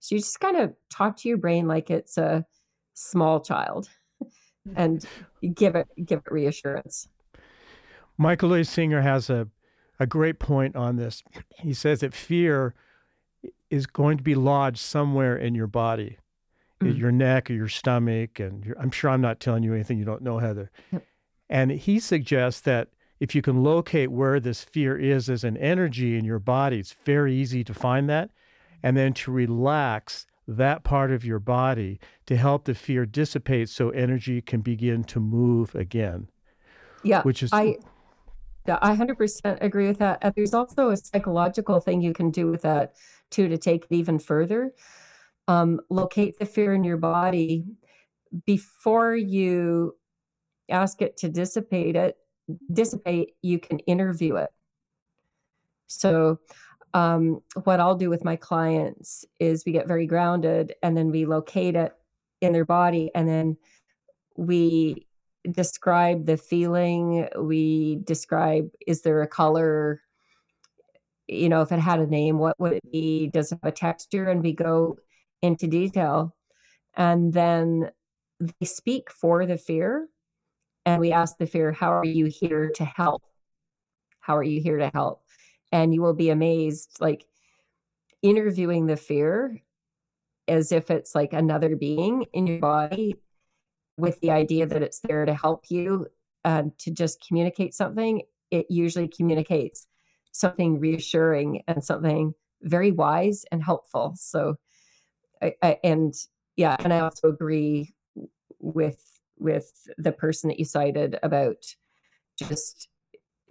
[0.00, 2.44] So you just kind of talk to your brain like it's a
[2.94, 3.88] small child
[4.22, 4.72] mm.
[4.76, 5.06] and
[5.54, 7.08] give it give it reassurance.
[8.18, 9.48] Michael Louis Singer has a,
[9.98, 11.22] a great point on this.
[11.56, 12.74] He says that fear
[13.70, 16.18] is going to be lodged somewhere in your body,
[16.80, 16.96] mm-hmm.
[16.96, 18.38] your neck or your stomach.
[18.38, 20.70] And your, I'm sure I'm not telling you anything you don't know, Heather.
[20.92, 21.06] Yep.
[21.48, 22.88] And he suggests that
[23.20, 26.94] if you can locate where this fear is as an energy in your body, it's
[27.04, 28.30] very easy to find that.
[28.82, 33.90] And then to relax that part of your body to help the fear dissipate so
[33.90, 36.28] energy can begin to move again.
[37.04, 37.22] Yeah.
[37.22, 37.76] Which is I
[38.66, 40.32] yeah, I 100% agree with that.
[40.36, 42.94] There's also a psychological thing you can do with that
[43.30, 44.72] too to take it even further.
[45.48, 47.64] Um, locate the fear in your body
[48.46, 49.96] before you
[50.70, 52.16] ask it to dissipate it
[52.72, 54.50] dissipate you can interview it
[55.86, 56.38] so
[56.94, 61.24] um, what i'll do with my clients is we get very grounded and then we
[61.24, 61.92] locate it
[62.40, 63.56] in their body and then
[64.36, 65.06] we
[65.50, 67.28] describe the feeling?
[67.38, 70.00] We describe is there a color?
[71.26, 73.28] You know if it had a name what would it be?
[73.28, 74.28] Does it have a texture?
[74.28, 74.96] And we go
[75.40, 76.36] into detail.
[76.94, 77.90] And then
[78.40, 80.08] they speak for the fear
[80.84, 83.22] and we ask the fear how are you here to help?
[84.20, 85.22] How are you here to help?
[85.70, 87.24] And you will be amazed like
[88.20, 89.62] interviewing the fear
[90.48, 93.16] as if it's like another being in your body
[93.96, 96.06] with the idea that it's there to help you
[96.44, 99.86] uh, to just communicate something, it usually communicates
[100.32, 104.14] something reassuring and something very wise and helpful.
[104.16, 104.56] So,
[105.40, 106.14] I, I, and
[106.56, 107.94] yeah, and I also agree
[108.58, 109.04] with
[109.38, 111.64] with the person that you cited about
[112.38, 112.88] just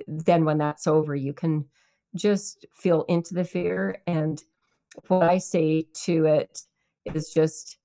[0.08, 1.66] then when that's over, you can
[2.16, 4.02] just feel into the fear.
[4.08, 4.42] And
[5.08, 6.62] what I say to it
[7.06, 7.78] is just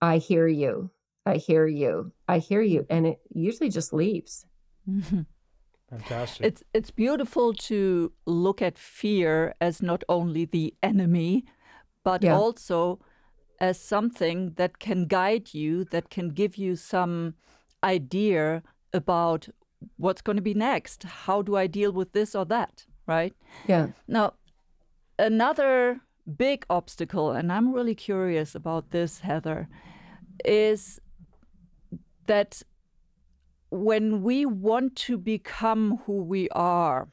[0.00, 0.90] I hear you.
[1.24, 2.12] I hear you.
[2.28, 2.86] I hear you.
[2.88, 4.46] And it usually just leaves.
[4.88, 5.22] Mm-hmm.
[5.90, 6.46] Fantastic.
[6.46, 11.44] It's it's beautiful to look at fear as not only the enemy,
[12.02, 12.36] but yeah.
[12.36, 12.98] also
[13.60, 17.34] as something that can guide you, that can give you some
[17.82, 19.48] idea about
[19.96, 21.04] what's going to be next.
[21.04, 22.86] How do I deal with this or that?
[23.06, 23.34] Right?
[23.68, 23.88] Yeah.
[24.08, 24.34] Now,
[25.18, 29.68] another big obstacle, and I'm really curious about this, Heather,
[30.44, 31.00] is
[32.26, 32.62] that
[33.70, 37.08] when we want to become who we are,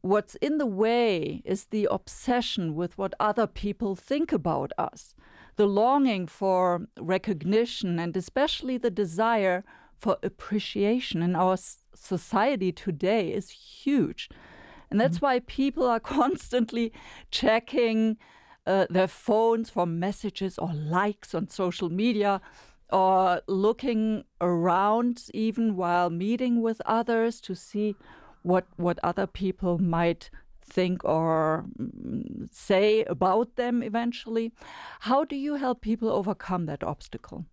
[0.00, 5.14] what's in the way is the obsession with what other people think about us,
[5.56, 9.64] the longing for recognition, and especially the desire
[9.98, 11.56] for appreciation in our
[11.94, 14.28] society today is huge.
[14.94, 15.26] And that's mm-hmm.
[15.26, 16.92] why people are constantly
[17.32, 18.16] checking
[18.64, 22.40] uh, their phones for messages or likes on social media
[22.92, 27.96] or looking around even while meeting with others to see
[28.42, 30.30] what what other people might
[30.62, 34.52] think or mm, say about them eventually.
[35.00, 37.46] How do you help people overcome that obstacle?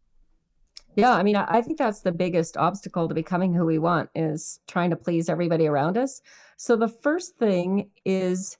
[0.96, 4.60] Yeah i mean i think that's the biggest obstacle to becoming who we want is
[4.68, 6.22] trying to please everybody around us
[6.62, 8.56] so the first thing is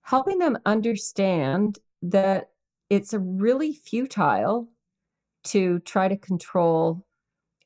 [0.00, 2.48] helping them understand that
[2.88, 4.70] it's really futile
[5.44, 7.04] to try to control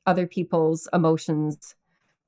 [0.04, 1.76] other people's emotions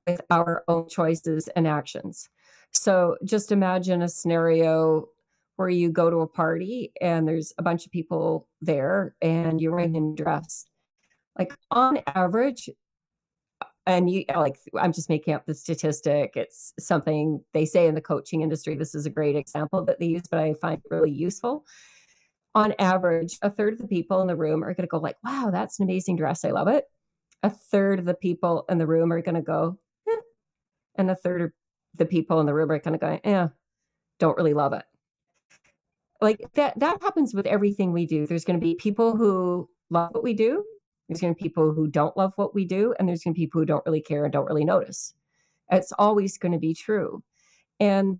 [0.07, 2.29] with our own choices and actions.
[2.71, 5.09] So just imagine a scenario
[5.57, 9.75] where you go to a party and there's a bunch of people there and you're
[9.75, 10.67] wearing a dress.
[11.37, 12.69] Like on average,
[13.89, 18.01] and you like i'm just making up the statistic it's something they say in the
[18.01, 21.65] coaching industry this is a great example that they use but i find really useful.
[22.55, 25.17] On average a third of the people in the room are going to go like
[25.23, 26.85] wow that's an amazing dress i love it.
[27.43, 29.77] A third of the people in the room are going to go
[30.09, 30.15] eh.
[30.95, 31.51] and a third of
[31.95, 33.49] the people in the room are going to go yeah
[34.19, 34.83] don't really love it.
[36.21, 38.27] Like that that happens with everything we do.
[38.27, 40.65] There's going to be people who love what we do
[41.09, 43.39] there's going to be people who don't love what we do, and there's going to
[43.39, 45.15] be people who don't really care and don't really notice.
[45.71, 47.23] It's always going to be true.
[47.79, 48.19] And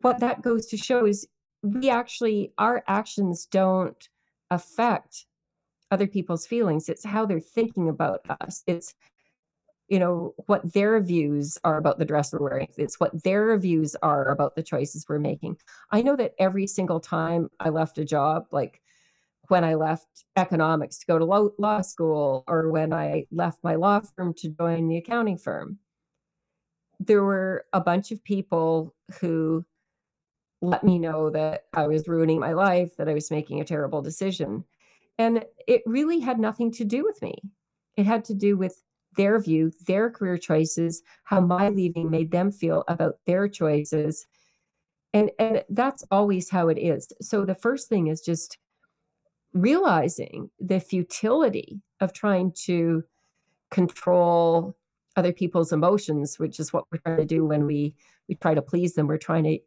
[0.00, 1.26] what that goes to show is
[1.62, 4.08] we actually, our actions don't
[4.50, 5.26] affect
[5.90, 6.88] other people's feelings.
[6.88, 8.62] It's how they're thinking about us.
[8.66, 8.94] It's,
[9.88, 12.68] you know, what their views are about the dress we're wearing.
[12.76, 15.56] It's what their views are about the choices we're making.
[15.90, 18.80] I know that every single time I left a job, like
[19.48, 21.24] when I left economics to go to
[21.58, 25.78] law, school or when I left my law firm to join the accounting firm.
[26.98, 29.64] There were a bunch of people who
[30.62, 34.02] let me know that I was ruining my life, that I was making a terrible
[34.02, 34.64] decision.
[35.18, 37.34] And it really had nothing to do with me.
[37.96, 38.82] It had to do with
[39.16, 44.26] their view, their career choices, how my leaving made them feel about their choices.
[45.12, 47.10] And and that's always how it is.
[47.22, 48.58] So the first thing is just
[49.56, 53.02] realizing the futility of trying to
[53.70, 54.76] control
[55.16, 57.94] other people's emotions which is what we're trying to do when we
[58.28, 59.06] we try to please them.
[59.06, 59.58] We're trying to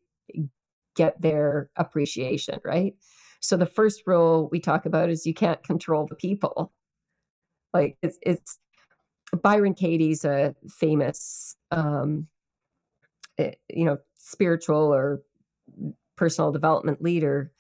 [0.95, 2.93] get their appreciation right?
[3.39, 6.71] So the first rule we talk about is you can't control the people.
[7.73, 8.59] Like it's it's
[9.41, 12.27] byron katie's a famous um
[13.37, 15.21] eh, you know spiritual or
[16.15, 17.51] personal development leader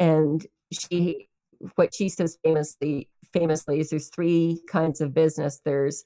[0.00, 1.28] and she
[1.76, 5.60] what she says famously famously is there's three kinds of business.
[5.64, 6.04] There's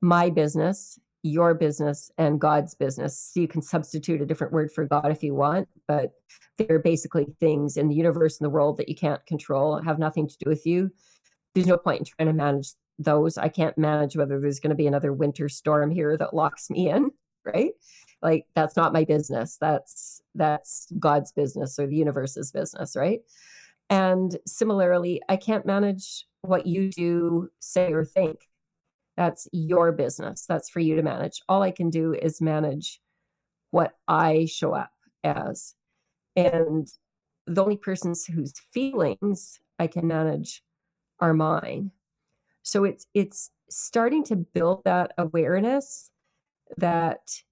[0.00, 3.30] my business, your business, and God's business.
[3.32, 6.12] So you can substitute a different word for God if you want, but
[6.58, 10.28] they're basically things in the universe and the world that you can't control, have nothing
[10.28, 10.90] to do with you.
[11.54, 13.38] There's no point in trying to manage those.
[13.38, 16.90] I can't manage whether there's going to be another winter storm here that locks me
[16.90, 17.10] in,
[17.44, 17.72] right?
[18.22, 19.56] Like that's not my business.
[19.60, 23.20] That's that's God's business or the universe's business, right?
[23.90, 28.48] And similarly, I can't manage what you do, say, or think.
[29.16, 30.44] That's your business.
[30.46, 31.40] That's for you to manage.
[31.48, 33.00] All I can do is manage
[33.70, 35.74] what I show up as.
[36.36, 36.88] And
[37.46, 40.62] the only persons whose feelings I can manage
[41.20, 41.90] are mine.
[42.62, 46.10] So it's it's starting to build that awareness
[46.78, 47.42] that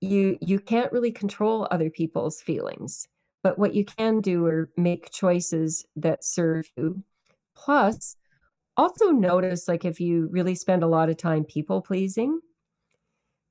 [0.00, 3.08] you you can't really control other people's feelings
[3.46, 7.04] but what you can do are make choices that serve you.
[7.54, 8.16] Plus,
[8.76, 12.40] also notice like if you really spend a lot of time people pleasing,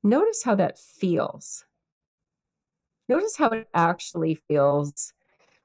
[0.03, 1.63] notice how that feels.
[3.07, 5.13] Notice how it actually feels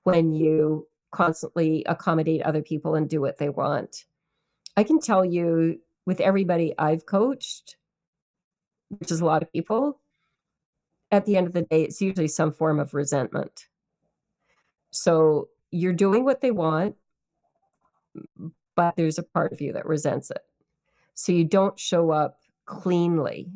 [0.04, 4.04] when you constantly accommodate other people and do what they want.
[4.76, 7.74] I can tell you with everybody I've coached,
[8.90, 9.98] which is a lot of people,
[11.10, 13.66] at the end of the day, it's usually some form of resentment.
[14.90, 16.96] So you're doing what they want,
[18.76, 20.42] but there's a part of you that resents it.
[21.14, 23.50] So you don't show up cleanly.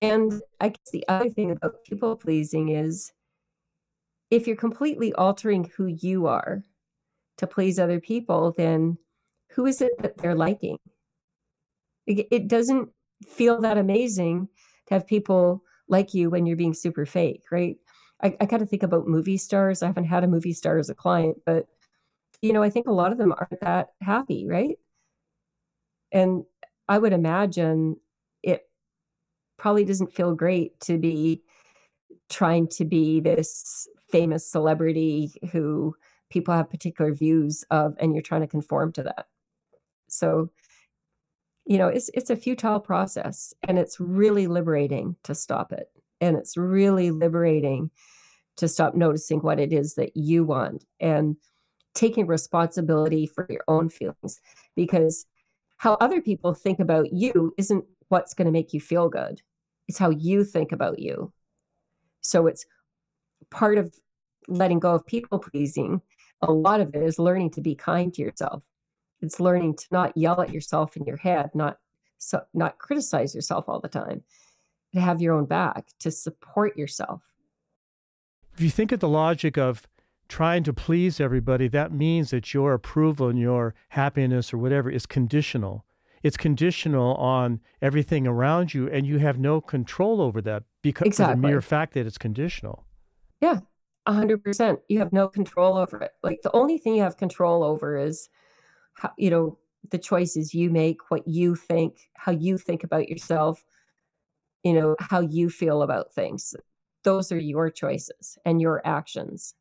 [0.00, 3.12] And I guess the other thing about people pleasing is
[4.30, 6.62] if you're completely altering who you are
[7.38, 8.98] to please other people, then
[9.50, 10.78] who is it that they're liking?
[12.06, 12.90] It, doesn't
[13.26, 14.48] feel that amazing
[14.86, 17.76] to have people like you when you're being super fake, right?
[18.22, 19.82] I, I kind of think about movie stars.
[19.82, 21.66] I haven't had a movie star as a client, but
[22.42, 24.78] you know, I think a lot of them aren't that happy, right?
[26.12, 26.44] And
[26.88, 27.96] I would imagine
[28.42, 28.68] it
[29.56, 31.42] probably doesn't feel great to be
[32.28, 35.94] trying to be this famous celebrity who
[36.30, 39.26] people have particular views of and you're trying to conform to that.
[40.08, 40.50] So,
[41.66, 45.88] you know, it's it's a futile process and it's really liberating to stop it.
[46.20, 47.90] And it's really liberating
[48.56, 51.36] to stop noticing what it is that you want and
[51.94, 54.40] taking responsibility for your own feelings
[54.76, 55.26] because
[55.76, 59.42] how other people think about you isn't what's going to make you feel good.
[59.88, 61.32] It's how you think about you.
[62.20, 62.64] So it's
[63.50, 63.94] part of
[64.48, 66.00] letting go of people pleasing.
[66.42, 68.64] A lot of it is learning to be kind to yourself.
[69.20, 71.78] It's learning to not yell at yourself in your head, not
[72.18, 74.22] so, not criticize yourself all the time,
[74.94, 77.22] to have your own back, to support yourself.
[78.54, 79.86] If you think of the logic of
[80.28, 85.06] trying to please everybody, that means that your approval and your happiness or whatever is
[85.06, 85.84] conditional.
[86.22, 91.34] It's conditional on everything around you, and you have no control over that because exactly.
[91.34, 92.86] of the mere fact that it's conditional.
[93.42, 93.58] Yeah,
[94.08, 94.78] 100%.
[94.88, 96.12] You have no control over it.
[96.22, 98.30] Like the only thing you have control over is,
[98.94, 99.58] how, you know,
[99.90, 103.62] the choices you make, what you think, how you think about yourself,
[104.64, 106.54] you know, how you feel about things.
[107.04, 109.54] Those are your choices and your actions.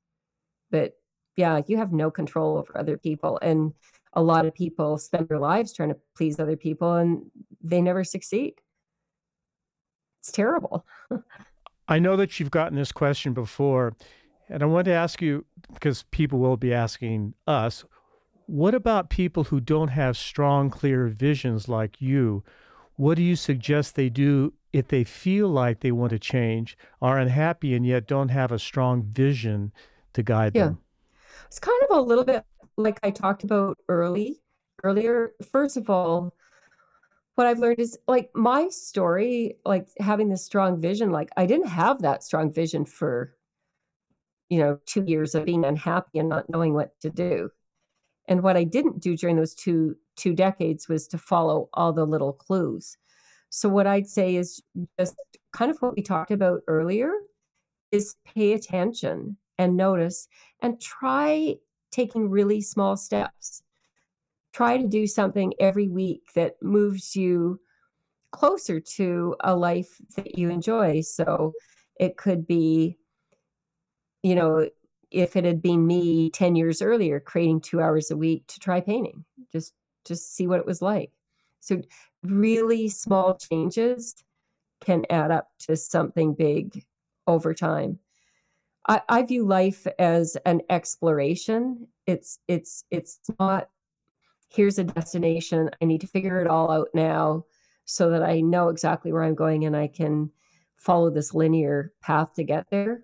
[0.72, 0.93] But
[1.36, 3.38] yeah, you have no control over other people.
[3.41, 3.74] And
[4.14, 7.24] a lot of people spend their lives trying to please other people and
[7.62, 8.54] they never succeed.
[10.22, 10.86] It's terrible.
[11.88, 13.93] I know that you've gotten this question before,
[14.47, 17.84] and I want to ask you because people will be asking us
[18.45, 22.43] what about people who don't have strong, clear visions like you?
[22.95, 27.20] What do you suggest they do if they feel like they want to change, are
[27.20, 29.72] unhappy, and yet don't have a strong vision
[30.14, 30.66] to guide Yeah.
[30.66, 30.80] them.
[31.46, 32.44] It's kind of a little bit
[32.76, 34.42] like I talked about early
[34.84, 35.34] earlier.
[35.52, 36.34] First of all,
[37.36, 41.68] what I've learned is like my story, like having this strong vision, like I didn't
[41.68, 43.36] have that strong vision for,
[44.50, 47.52] you know, two years of being unhappy and not knowing what to do.
[48.28, 52.06] And what I didn't do during those two two decades was to follow all the
[52.06, 52.98] little clues.
[53.56, 54.64] So what I'd say is
[54.99, 55.14] just
[55.51, 57.12] kind of what we talked about earlier
[57.91, 60.28] is pay attention and notice
[60.60, 61.58] and try
[61.91, 63.62] taking really small steps.
[64.54, 67.60] Try to do something every week that moves you
[68.32, 71.01] closer to a life that you enjoy.
[71.01, 71.54] So
[71.99, 72.97] it could be,
[74.24, 74.68] you know,
[75.12, 78.82] if it had been me 10 years earlier, creating two hours a week to try
[78.82, 79.76] painting, just
[80.06, 81.12] just see what it was like.
[81.64, 81.82] So
[82.24, 84.16] really small changes
[84.82, 86.84] can add up to something big
[87.26, 87.99] over time.
[88.88, 91.88] I, I view life as an exploration.
[92.05, 93.70] It's it's it's not
[94.49, 95.70] here's a destination.
[95.82, 97.45] I need to figure it all out now
[97.86, 100.32] so that I know exactly where I'm going and I can
[100.76, 103.03] follow this linear path to get there.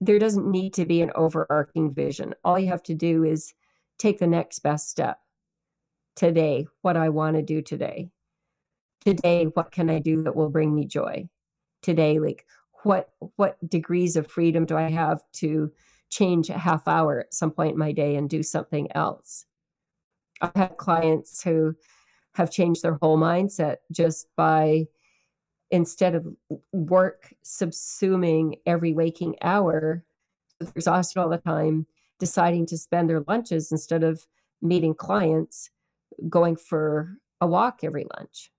[0.00, 2.34] There doesn't need to be an overarching vision.
[2.44, 3.54] All you have to do is
[3.98, 5.20] take the next best step.
[6.16, 8.10] Today, what I want to do today.
[9.04, 11.28] Today, what can I do that will bring me joy?
[11.82, 12.46] Today, like
[12.82, 15.70] what what degrees of freedom do I have to
[16.08, 19.44] change a half hour at some point in my day and do something else?
[20.40, 21.74] I've had clients who
[22.34, 24.86] have changed their whole mindset just by
[25.70, 26.26] instead of
[26.72, 30.04] work subsuming every waking hour,
[30.74, 31.86] exhausted all the time,
[32.18, 34.26] deciding to spend their lunches instead of
[34.62, 35.70] meeting clients,
[36.28, 38.50] going for a walk every lunch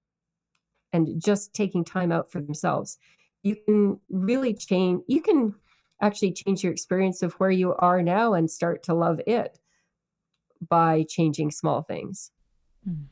[0.93, 2.97] and just taking time out for themselves.
[3.43, 5.55] You can really change you can
[6.01, 9.57] actually change your experience of where you are now and start to love it
[10.69, 12.31] by changing small things.
[12.83, 13.05] Hmm.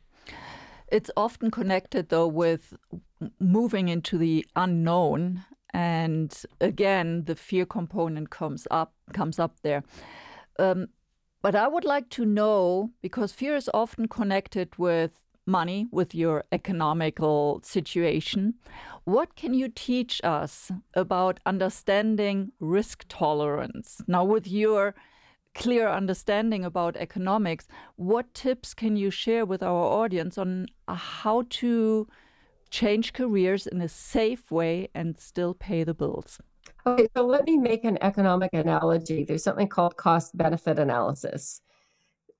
[0.91, 2.73] it's often connected though with
[3.39, 5.43] moving into the unknown
[5.73, 9.83] and again the fear component comes up comes up there.
[10.57, 10.87] Um,
[11.45, 16.43] but i would like to know because fear is often connected with money with your
[16.51, 18.55] economical situation.
[19.03, 24.01] What can you teach us about understanding risk tolerance?
[24.07, 24.95] Now, with your
[25.53, 32.07] clear understanding about economics, what tips can you share with our audience on how to
[32.71, 36.39] change careers in a safe way and still pay the bills?
[36.87, 39.23] Okay, so let me make an economic analogy.
[39.23, 41.61] There's something called cost benefit analysis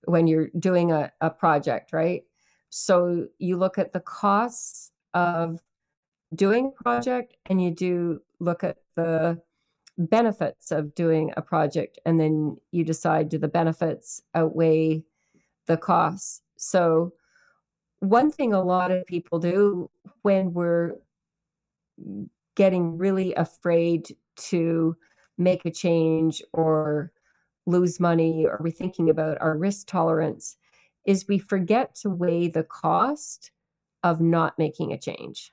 [0.03, 2.23] when you're doing a, a project, right?
[2.69, 5.59] So you look at the costs of
[6.35, 9.41] doing a project and you do look at the
[9.97, 15.03] benefits of doing a project and then you decide do the benefits outweigh
[15.65, 16.41] the costs.
[16.57, 17.13] So
[17.99, 19.89] one thing a lot of people do
[20.21, 20.97] when we're
[22.55, 24.95] getting really afraid to
[25.37, 27.11] make a change or
[27.65, 30.57] lose money or we're thinking about our risk tolerance
[31.05, 33.51] is we forget to weigh the cost
[34.03, 35.51] of not making a change.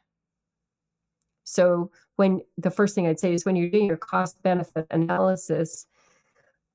[1.45, 5.87] So when the first thing I'd say is when you're doing your cost benefit analysis,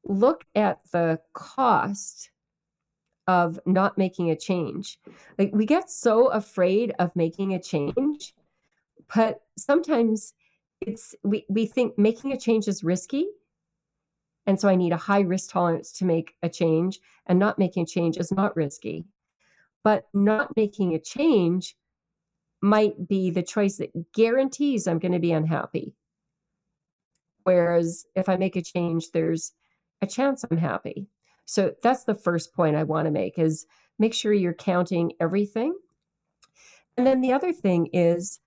[0.03, 2.29] look at the cost
[3.27, 4.99] of not making a change.
[5.37, 8.33] Like we get so afraid of making a change,
[9.13, 10.33] but sometimes
[10.81, 13.27] it's we, we think making a change is risky.
[14.45, 17.83] And so I need a high risk tolerance to make a change, and not making
[17.83, 19.05] a change is not risky.
[19.83, 21.75] But not making a change
[22.61, 25.95] might be the choice that guarantees I'm going to be unhappy.
[27.43, 29.53] Whereas if I make a change, there's
[30.01, 31.07] a chance I'm happy.
[31.45, 33.65] So that's the first point I want to make is
[33.99, 35.77] make sure you're counting everything.
[36.97, 38.39] And then the other thing is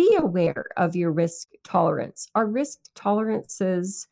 [0.00, 2.26] be aware of your risk tolerance.
[2.34, 4.08] Our risk tolerances,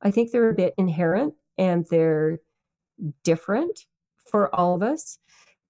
[0.00, 2.38] I think they're a bit inherent and they're
[3.24, 3.86] different
[4.30, 5.18] for all of us.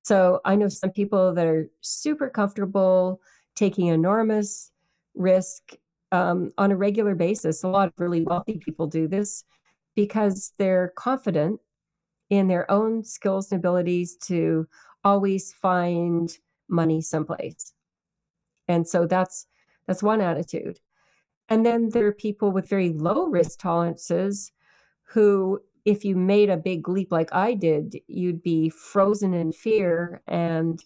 [0.03, 3.23] So I know some people that are super comfortable
[3.57, 4.71] taking enormous
[5.15, 5.63] risk
[6.11, 7.63] um, on a regular basis.
[7.63, 9.43] A lot of really wealthy people do this
[9.97, 11.61] because they're confident
[12.29, 14.69] in their own skills and abilities to
[15.03, 16.31] always find
[16.69, 17.73] money someplace.
[18.69, 19.47] And so that's
[19.87, 20.81] that's one attitude.
[21.49, 24.53] And then there are people with very low risk tolerances
[25.09, 30.23] who if you made a big leap like I did, you'd be frozen in fear
[30.29, 30.83] and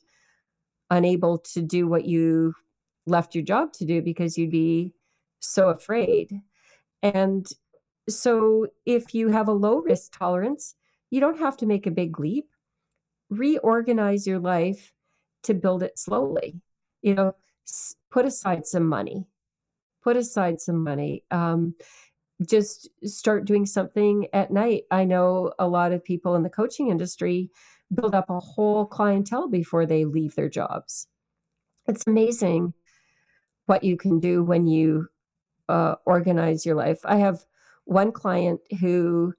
[0.90, 2.54] unable to do what you
[3.06, 4.94] left your job to do because you'd be
[5.38, 6.40] so afraid.
[7.02, 7.46] And
[8.08, 10.74] so if you have a low risk tolerance,
[11.10, 12.46] you don't have to make a big leap.
[13.28, 14.92] Reorganize your life
[15.42, 16.60] to build it slowly.
[17.02, 17.34] You know,
[18.10, 19.26] put aside some money.
[20.02, 21.24] Put aside some money.
[21.30, 21.74] Um,
[22.46, 24.84] just start doing something at night.
[24.90, 27.50] I know a lot of people in the coaching industry
[27.92, 31.06] build up a whole clientele before they leave their jobs.
[31.86, 32.74] It's amazing
[33.66, 35.08] what you can do when you
[35.68, 36.98] uh, organize your life.
[37.04, 37.44] I have
[37.84, 39.34] one client who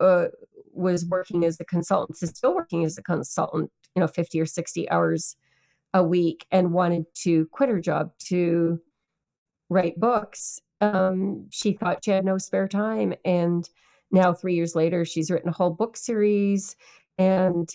[0.00, 0.26] uh,
[0.72, 4.46] was working as a consultant, is still working as a consultant, you know, 50 or
[4.46, 5.36] 60 hours
[5.94, 8.80] a week and wanted to quit her job to
[9.70, 10.60] write books.
[10.80, 13.14] Um, she thought she had no spare time.
[13.24, 13.68] And
[14.10, 16.76] now, three years later, she's written a whole book series
[17.16, 17.70] and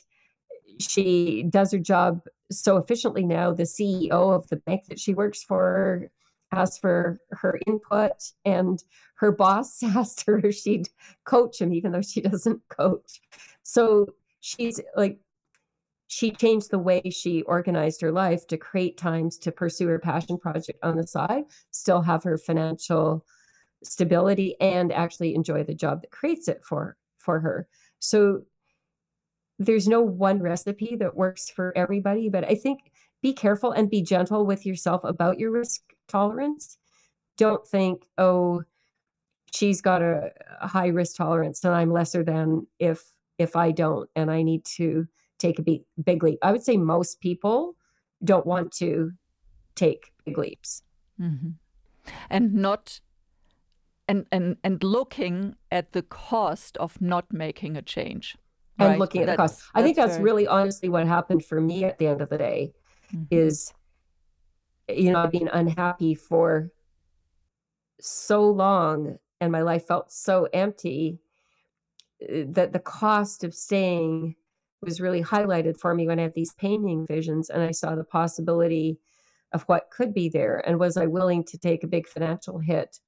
[0.80, 3.54] she does her job so efficiently now.
[3.54, 6.12] The CEO of the bank that she works for
[6.52, 8.84] asked for her input and
[9.16, 10.90] her boss asked her if she'd
[11.24, 13.22] coach him even though she doesn't coach
[13.64, 14.08] so
[14.40, 15.20] she's like
[16.12, 20.38] she changed the way she organized her life to create times to pursue her passion
[20.38, 23.26] project on the side still have her financial
[23.84, 27.68] stability and actually enjoy the job that creates it for for her
[28.00, 28.42] so
[29.58, 32.80] there's no one recipe that works for everybody but i think
[33.22, 36.78] be careful and be gentle with yourself about your risk tolerance.
[37.38, 38.64] Don't think, oh,
[39.54, 40.32] she's got a,
[40.62, 43.04] a high risk tolerance and I'm lesser than if
[43.38, 45.08] if I don't and I need to
[45.40, 46.40] take a big, big leap.
[46.42, 47.76] I would say most people
[48.24, 49.12] don't want to
[49.76, 50.84] take big leaps.
[51.20, 51.50] Mm-hmm.
[52.30, 53.00] And not
[54.08, 58.38] and, and and looking at the cost of not making a change.
[58.78, 59.00] And right?
[59.00, 59.64] looking at the cost.
[59.76, 60.24] I think that's very...
[60.24, 62.74] really honestly what happened for me at the end of the day
[63.14, 63.24] mm-hmm.
[63.30, 63.74] is
[64.90, 66.72] you know, being unhappy for
[68.00, 71.20] so long and my life felt so empty
[72.28, 74.36] eh, that the cost of staying
[74.82, 78.04] was really highlighted for me when I had these painting visions and I saw the
[78.04, 79.00] possibility
[79.52, 80.64] of what could be there.
[80.66, 83.00] And was I willing to take a big financial hit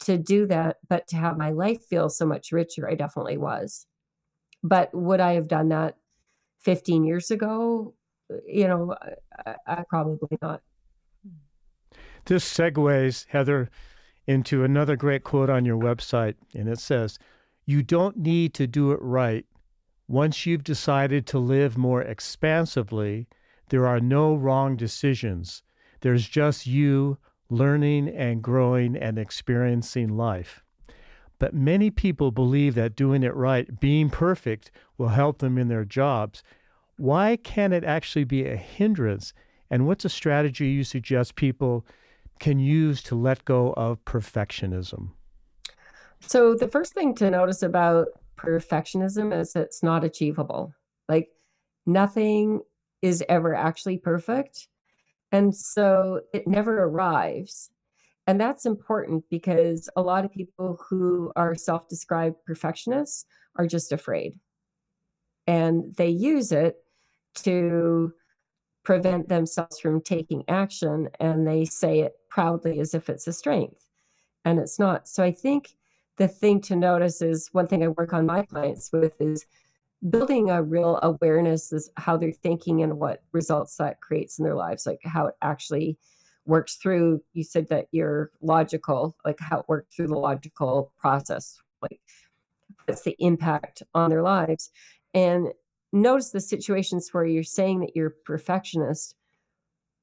[0.00, 2.88] to do that, but to have my life feel so much richer?
[2.88, 3.86] I definitely was.
[4.62, 5.96] But would I have done that
[6.60, 7.94] 15 years ago?
[8.46, 8.94] You know,
[9.44, 10.62] I, I probably not.
[12.24, 13.70] This segues, Heather,
[14.26, 17.18] into another great quote on your website, and it says,
[17.64, 19.46] You don't need to do it right.
[20.08, 23.26] Once you've decided to live more expansively,
[23.70, 25.62] there are no wrong decisions.
[26.00, 27.18] There's just you
[27.50, 30.62] learning and growing and experiencing life.
[31.38, 35.84] But many people believe that doing it right, being perfect, will help them in their
[35.84, 36.42] jobs.
[36.98, 39.34] why can it actually be a hindrance?
[39.68, 41.84] And what's a strategy you suggest people
[42.38, 45.10] can use to let go of perfectionism?
[46.20, 50.74] So, the first thing to notice about perfectionism is it's not achievable.
[51.08, 51.28] Like,
[51.86, 52.60] nothing
[53.02, 54.68] is ever actually perfect.
[55.32, 57.70] And so it never arrives.
[58.26, 63.24] And that's important because a lot of people who are self described perfectionists
[63.56, 64.38] are just afraid.
[65.46, 66.76] And they use it
[67.36, 68.12] to
[68.84, 71.08] prevent themselves from taking action.
[71.20, 73.86] And they say it proudly as if it's a strength.
[74.44, 75.08] And it's not.
[75.08, 75.76] So I think
[76.16, 79.44] the thing to notice is one thing I work on my clients with is
[80.08, 84.54] building a real awareness is how they're thinking and what results that creates in their
[84.54, 85.98] lives, like how it actually
[86.44, 87.22] works through.
[87.32, 92.00] You said that you're logical, like how it worked through the logical process, like
[92.84, 94.70] what's the impact on their lives.
[95.12, 95.48] And
[95.92, 99.14] notice the situations where you're saying that you're perfectionist.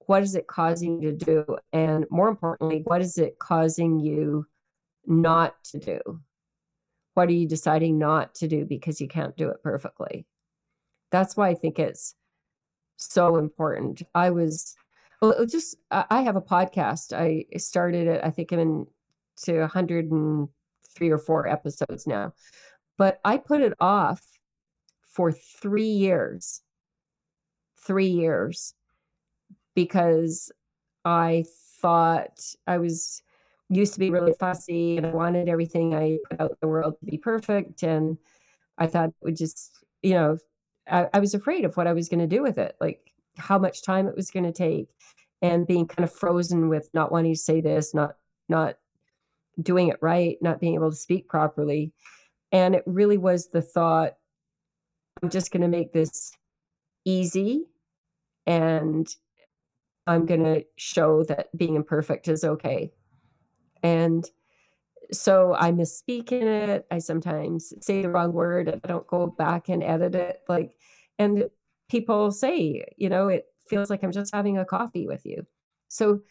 [0.05, 1.57] What is it causing you to do?
[1.72, 4.45] And more importantly, what is it causing you
[5.06, 5.99] not to do?
[7.14, 10.26] What are you deciding not to do because you can't do it perfectly?
[11.12, 12.16] That's why I think it's
[12.97, 14.01] so important.
[14.16, 14.76] I was
[15.22, 17.14] well, just I have a podcast.
[17.14, 18.22] I started it.
[18.24, 18.88] I think I'm in
[19.43, 22.34] to 103 or four episodes now,
[22.97, 24.22] but I put it off
[25.08, 26.62] for three years.
[27.80, 28.74] Three years
[29.76, 30.51] because
[31.06, 31.45] I
[31.82, 33.22] thought I was
[33.70, 36.95] used to be really fussy and I wanted everything I put out in the world
[36.99, 37.84] to be perfect.
[37.84, 38.18] And
[38.78, 40.38] I thought it would just, you know,
[40.89, 43.57] I, I was afraid of what I was going to do with it, like how
[43.57, 44.88] much time it was going to take
[45.41, 48.16] and being kind of frozen with not wanting to say this, not,
[48.49, 48.76] not
[49.61, 51.93] doing it right, not being able to speak properly.
[52.51, 54.14] And it really was the thought,
[55.22, 56.34] I'm just going to make this
[57.05, 57.66] easy
[58.45, 59.07] and
[60.05, 62.91] I'm going to show that being imperfect is okay.
[63.84, 64.25] And
[65.11, 66.88] so I misspeak in it.
[66.89, 70.39] I sometimes say the wrong word I don't go back and edit it.
[70.47, 70.71] Like,
[71.19, 71.49] and
[71.89, 75.45] people say, you know, it feels like I'm just having a coffee with you.
[75.89, 76.21] So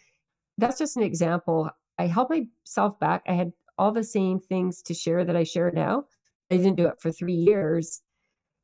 [0.58, 1.70] that's just an example.
[1.98, 3.22] I held myself back.
[3.28, 6.04] I had all the same things to share that I share now.
[6.50, 8.02] I didn't do it for three years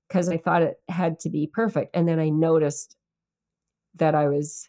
[0.09, 1.95] because I thought it had to be perfect.
[1.95, 2.97] And then I noticed
[3.95, 4.69] that I was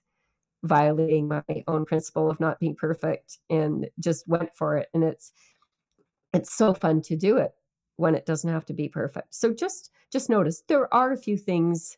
[0.64, 4.89] violating my own principle of not being perfect and just went for it.
[4.93, 5.32] And it's
[6.34, 7.53] it's so fun to do it
[7.95, 9.34] when it doesn't have to be perfect.
[9.34, 11.97] So just just notice there are a few things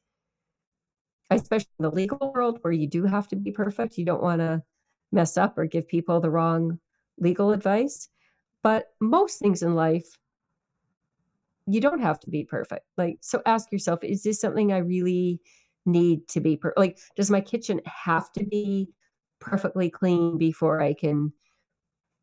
[1.30, 3.97] especially in the legal world where you do have to be perfect.
[3.97, 4.64] You don't want to
[5.14, 6.80] mess up or give people the wrong
[7.18, 8.09] legal advice.
[8.64, 10.18] But most things in life
[11.68, 12.86] you don't have to be perfect.
[12.97, 15.39] Like so ask yourself is this something i really
[15.86, 18.89] need to be per- like does my kitchen have to be
[19.39, 21.34] perfectly clean before I can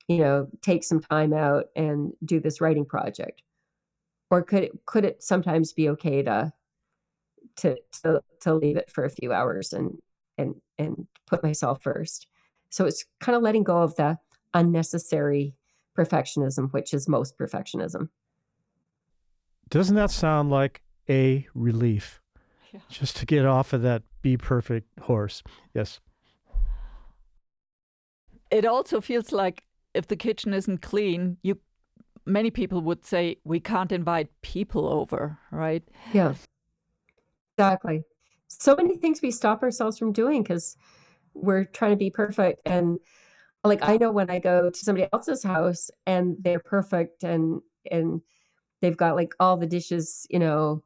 [0.06, 3.42] you know take some time out and do this writing project?
[4.30, 6.52] Or could it could it sometimes be okay to
[7.56, 9.98] to to, to leave it for a few hours and
[10.36, 12.26] and and put myself first?
[12.70, 14.18] So it's kind of letting go of the
[14.54, 15.54] unnecessary
[15.96, 18.08] perfectionism which is most perfectionism.
[19.68, 22.20] Doesn't that sound like a relief
[22.72, 22.80] yeah.
[22.88, 25.42] just to get off of that be perfect horse.
[25.74, 26.00] Yes.
[28.50, 29.64] It also feels like
[29.94, 31.58] if the kitchen isn't clean, you
[32.24, 35.82] many people would say we can't invite people over, right?
[36.12, 36.34] Yeah.
[37.56, 38.04] Exactly.
[38.48, 40.76] So many things we stop ourselves from doing because
[41.34, 42.60] we're trying to be perfect.
[42.66, 42.98] And
[43.64, 47.60] like I know when I go to somebody else's house and they're perfect and
[47.90, 48.20] and
[48.80, 50.82] they've got like all the dishes, you know,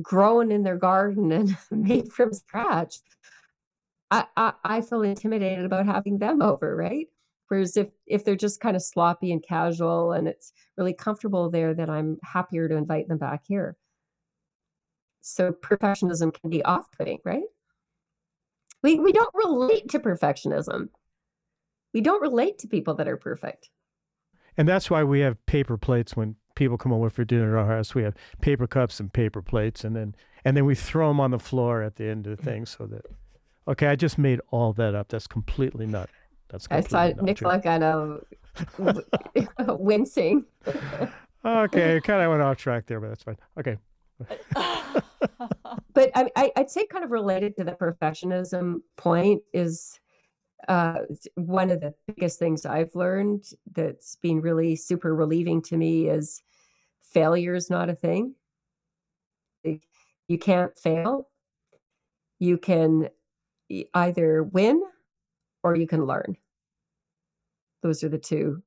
[0.00, 2.96] grown in their garden and made from scratch,
[4.10, 7.08] I, I, I feel intimidated about having them over, right?
[7.48, 11.74] Whereas if if they're just kind of sloppy and casual and it's really comfortable there,
[11.74, 13.76] then I'm happier to invite them back here.
[15.20, 17.42] So perfectionism can be off-putting, right?
[18.82, 20.88] We we don't relate to perfectionism.
[21.92, 23.68] We don't relate to people that are perfect.
[24.56, 27.76] And that's why we have paper plates when people come over for dinner at our
[27.76, 27.94] house.
[27.94, 31.30] We have paper cups and paper plates, and then and then we throw them on
[31.30, 33.06] the floor at the end of the thing so that.
[33.68, 35.08] Okay, I just made all that up.
[35.08, 36.10] That's completely not.
[36.48, 38.24] That's completely I saw Nicola kind of
[39.78, 40.44] wincing.
[41.44, 43.36] okay, kind of went off track there, but that's fine.
[43.58, 43.76] Okay.
[45.94, 49.98] but I, I, I'd say kind of related to the perfectionism point is
[50.68, 50.98] uh,
[51.34, 56.42] one of the biggest things I've learned that's been really super relieving to me is
[57.12, 58.34] failure is not a thing.
[60.28, 61.28] You can't fail.
[62.38, 63.08] You can
[63.94, 64.82] either win
[65.62, 66.36] or you can learn.
[67.82, 68.62] Those are the two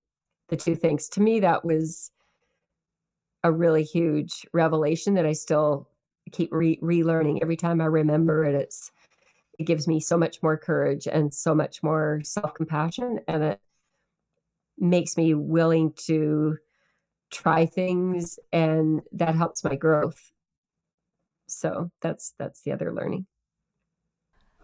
[0.49, 1.09] the two things.
[1.09, 2.11] To me that was
[3.43, 5.89] a really huge revelation that I still
[6.31, 8.55] keep re- relearning every time I remember it.
[8.55, 8.91] It's
[9.57, 13.59] it gives me so much more courage and so much more self-compassion and it
[14.77, 16.57] makes me willing to
[17.32, 20.32] try things and that helps my growth.
[21.47, 23.28] So that's that's the other learning.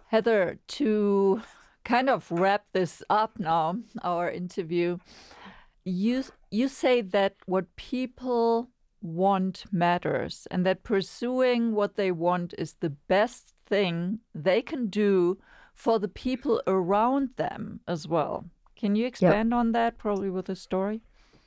[0.08, 1.42] Heather to
[1.84, 4.96] kind of wrap this up now our interview
[5.84, 8.70] you you say that what people
[9.02, 15.38] want matters and that pursuing what they want is the best thing they can do
[15.74, 18.46] for the people around them as well.
[18.76, 19.58] Can you expand yep.
[19.58, 21.02] on that probably with a story?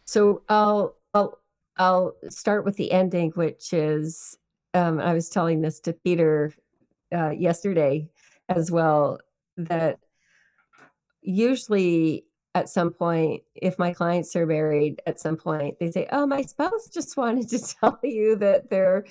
[0.05, 1.39] So i'll i'll
[1.77, 4.37] i'll start with the ending which is
[4.75, 6.53] um, i was telling this to peter
[7.15, 8.09] uh, yesterday
[8.49, 9.19] as well
[9.57, 9.99] that
[11.23, 16.27] usually at some point, if my clients are married at some point, they say, Oh,
[16.27, 19.05] my spouse just wanted to tell you that they're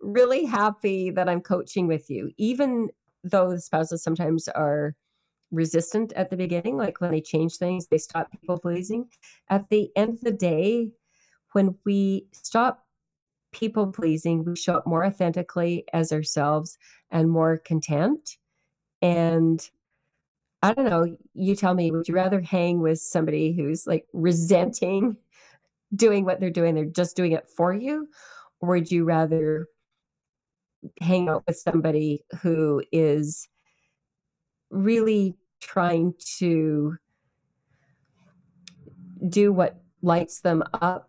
[0.00, 2.90] really happy that I'm coaching with you, even
[3.24, 4.94] though the spouses sometimes are
[5.50, 9.08] resistant at the beginning, like when they change things, they stop people pleasing.
[9.48, 10.90] At the end of the day,
[11.56, 12.84] when we stop
[13.50, 16.76] people pleasing, we show up more authentically as ourselves
[17.10, 18.36] and more content.
[19.00, 19.66] And
[20.62, 25.16] I don't know, you tell me, would you rather hang with somebody who's like resenting
[25.94, 28.06] doing what they're doing, they're just doing it for you?
[28.60, 29.66] Or would you rather
[31.00, 33.48] hang out with somebody who is
[34.68, 36.98] really trying to
[39.26, 41.08] do what lights them up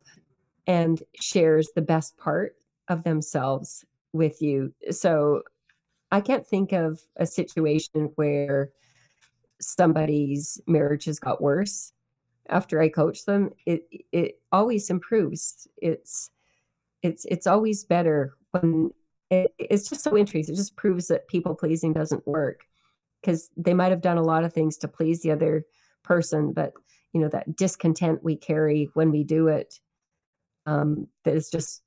[0.68, 2.56] and shares the best part
[2.88, 4.74] of themselves with you?
[4.92, 5.42] So
[6.12, 8.72] I can't think of a situation where
[9.60, 11.92] somebody's marriage has got worse
[12.50, 15.68] after I coach them, it it always improves.
[15.78, 16.30] It's
[17.02, 18.92] it's it's always better when
[19.30, 20.54] it, it's just so interesting.
[20.54, 22.62] It just proves that people pleasing doesn't work
[23.22, 25.66] because they might have done a lot of things to please the other
[26.04, 26.74] person, but
[27.14, 29.80] you know that discontent we carry when we do it
[30.68, 31.82] um, that is just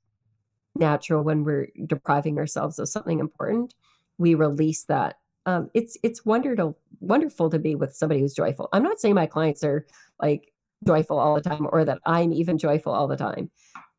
[0.75, 3.73] natural when we're depriving ourselves of something important.
[4.17, 8.69] We release that um, it's it's wonderful wonderful to be with somebody who's joyful.
[8.73, 9.87] I'm not saying my clients are
[10.21, 10.51] like
[10.85, 13.49] joyful all the time or that I'm even joyful all the time,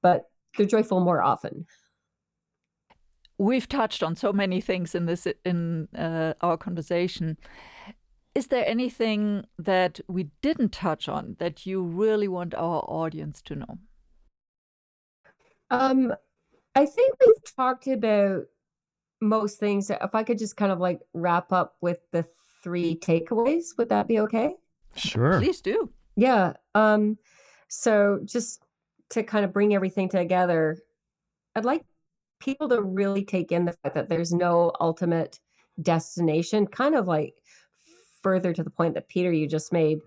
[0.02, 0.26] but
[0.56, 1.66] they're joyful more often.
[3.38, 7.38] We've touched on so many things in this in uh, our conversation.
[8.34, 13.56] Is there anything that we didn't touch on that you really want our audience to
[13.56, 13.78] know?
[15.72, 16.12] Um,
[16.74, 18.44] I think we've talked about
[19.20, 19.90] most things.
[19.90, 22.24] If I could just kind of like wrap up with the
[22.62, 24.54] three takeaways, would that be okay?
[24.96, 25.38] Sure.
[25.38, 25.90] Please do.
[26.16, 26.54] Yeah.
[26.74, 27.18] Um,
[27.68, 28.62] so just
[29.10, 30.78] to kind of bring everything together,
[31.54, 31.84] I'd like
[32.38, 35.40] people to really take in the fact that there's no ultimate
[35.80, 37.34] destination, kind of like
[38.22, 40.00] further to the point that Peter you just made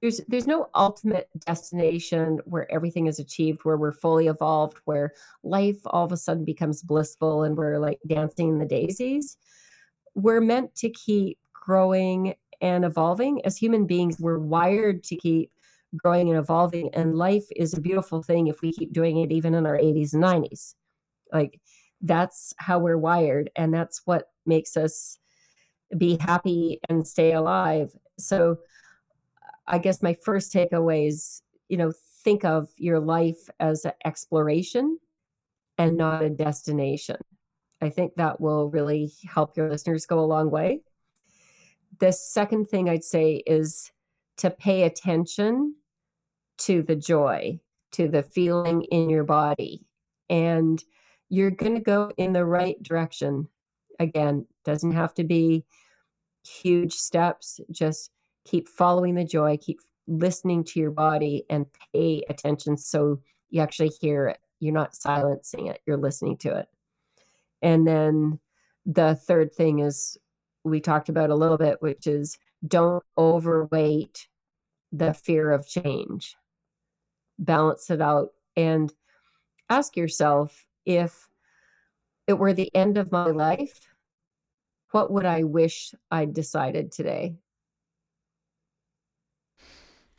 [0.00, 5.76] there's there's no ultimate destination where everything is achieved where we're fully evolved where life
[5.86, 9.36] all of a sudden becomes blissful and we're like dancing in the daisies.
[10.14, 13.44] We're meant to keep growing and evolving.
[13.44, 15.50] As human beings we're wired to keep
[15.96, 19.54] growing and evolving and life is a beautiful thing if we keep doing it even
[19.54, 20.74] in our 80s and 90s
[21.32, 21.60] like
[22.00, 25.18] that's how we're wired and that's what makes us
[25.96, 27.90] be happy and stay alive.
[28.18, 28.58] So
[29.70, 31.92] I guess my first takeaway is, you know,
[32.24, 34.98] think of your life as an exploration
[35.78, 35.98] and mm-hmm.
[35.98, 37.16] not a destination.
[37.80, 40.82] I think that will really help your listeners go a long way.
[42.00, 43.90] The second thing I'd say is
[44.38, 45.76] to pay attention
[46.58, 47.60] to the joy,
[47.92, 49.86] to the feeling in your body.
[50.28, 50.82] And
[51.28, 53.48] you're going to go in the right direction.
[53.98, 55.64] Again, doesn't have to be
[56.44, 58.10] huge steps, just
[58.44, 63.20] keep following the joy, keep listening to your body and pay attention so
[63.50, 64.38] you actually hear it.
[64.58, 66.68] You're not silencing it, you're listening to it.
[67.62, 68.40] And then
[68.86, 70.18] the third thing is
[70.64, 74.28] we talked about a little bit, which is don't overweight
[74.92, 76.36] the fear of change.
[77.38, 78.92] Balance it out and
[79.68, 81.28] ask yourself if
[82.26, 83.80] it were the end of my life,
[84.90, 87.36] what would I wish I'd decided today?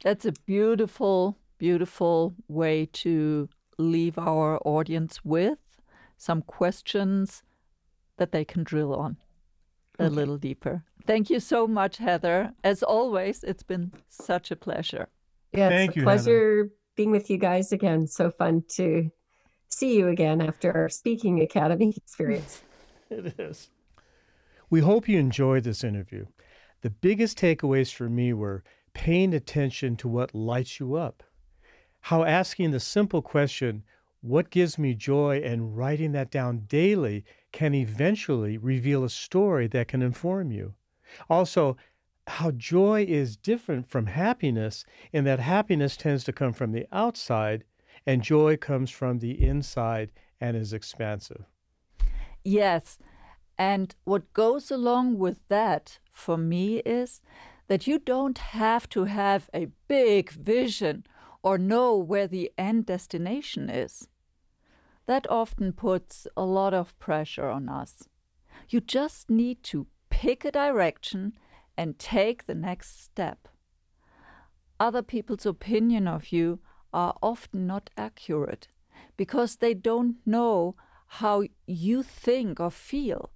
[0.03, 5.59] That's a beautiful, beautiful way to leave our audience with
[6.17, 7.43] some questions
[8.17, 9.17] that they can drill on
[9.99, 10.13] a Okay.
[10.15, 10.83] little deeper.
[11.05, 12.53] Thank you so much, Heather.
[12.63, 15.09] As always, it's been such a pleasure.
[15.53, 16.17] Yeah, it's Thank a you, Heather.
[16.17, 18.07] pleasure being with you guys again.
[18.07, 19.09] So fun to
[19.69, 22.63] see you again after our speaking academy experience.
[23.09, 23.69] It is.
[24.69, 26.27] We hope you enjoyed this interview.
[26.79, 31.23] The biggest takeaways for me were paying attention to what lights you up,
[32.01, 33.83] how asking the simple question,
[34.21, 39.87] What gives me joy, and writing that down daily can eventually reveal a story that
[39.87, 40.75] can inform you.
[41.29, 41.75] Also,
[42.27, 47.63] how joy is different from happiness in that happiness tends to come from the outside
[48.05, 51.45] and joy comes from the inside and is expansive.
[52.43, 52.97] Yes.
[53.57, 57.21] And what goes along with that for me is
[57.71, 61.05] that you don't have to have a big vision
[61.41, 64.09] or know where the end destination is.
[65.05, 68.09] That often puts a lot of pressure on us.
[68.67, 71.31] You just need to pick a direction
[71.77, 73.47] and take the next step.
[74.77, 76.59] Other people's opinion of you
[76.91, 78.67] are often not accurate
[79.15, 80.75] because they don't know
[81.21, 83.31] how you think or feel.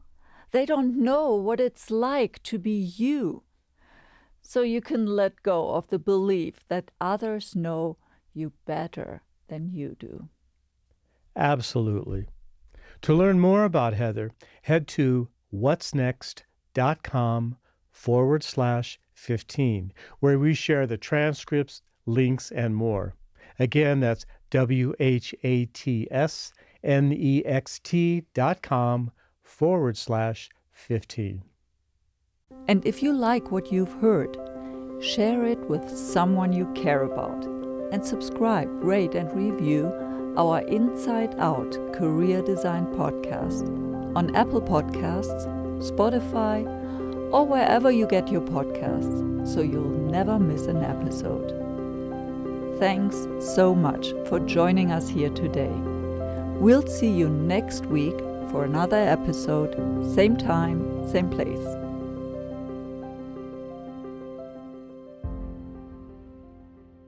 [0.51, 3.43] They don't know what it's like to be you.
[4.47, 7.97] So you can let go of the belief that others know
[8.31, 10.29] you better than you do.
[11.35, 12.27] Absolutely.
[13.01, 14.29] To learn more about Heather,
[14.61, 17.57] head to what'snext.com
[17.89, 23.15] forward slash 15, where we share the transcripts, links, and more.
[23.57, 29.09] Again, that's W H A T S N E X T dot com
[29.41, 31.41] forward slash 15.
[32.67, 34.37] And if you like what you've heard,
[34.99, 37.45] share it with someone you care about
[37.91, 39.93] and subscribe, rate, and review
[40.37, 43.63] our Inside Out Career Design podcast
[44.15, 45.45] on Apple Podcasts,
[45.91, 46.65] Spotify,
[47.31, 51.51] or wherever you get your podcasts so you'll never miss an episode.
[52.79, 55.73] Thanks so much for joining us here today.
[56.59, 58.17] We'll see you next week
[58.49, 59.75] for another episode,
[60.15, 61.84] same time, same place.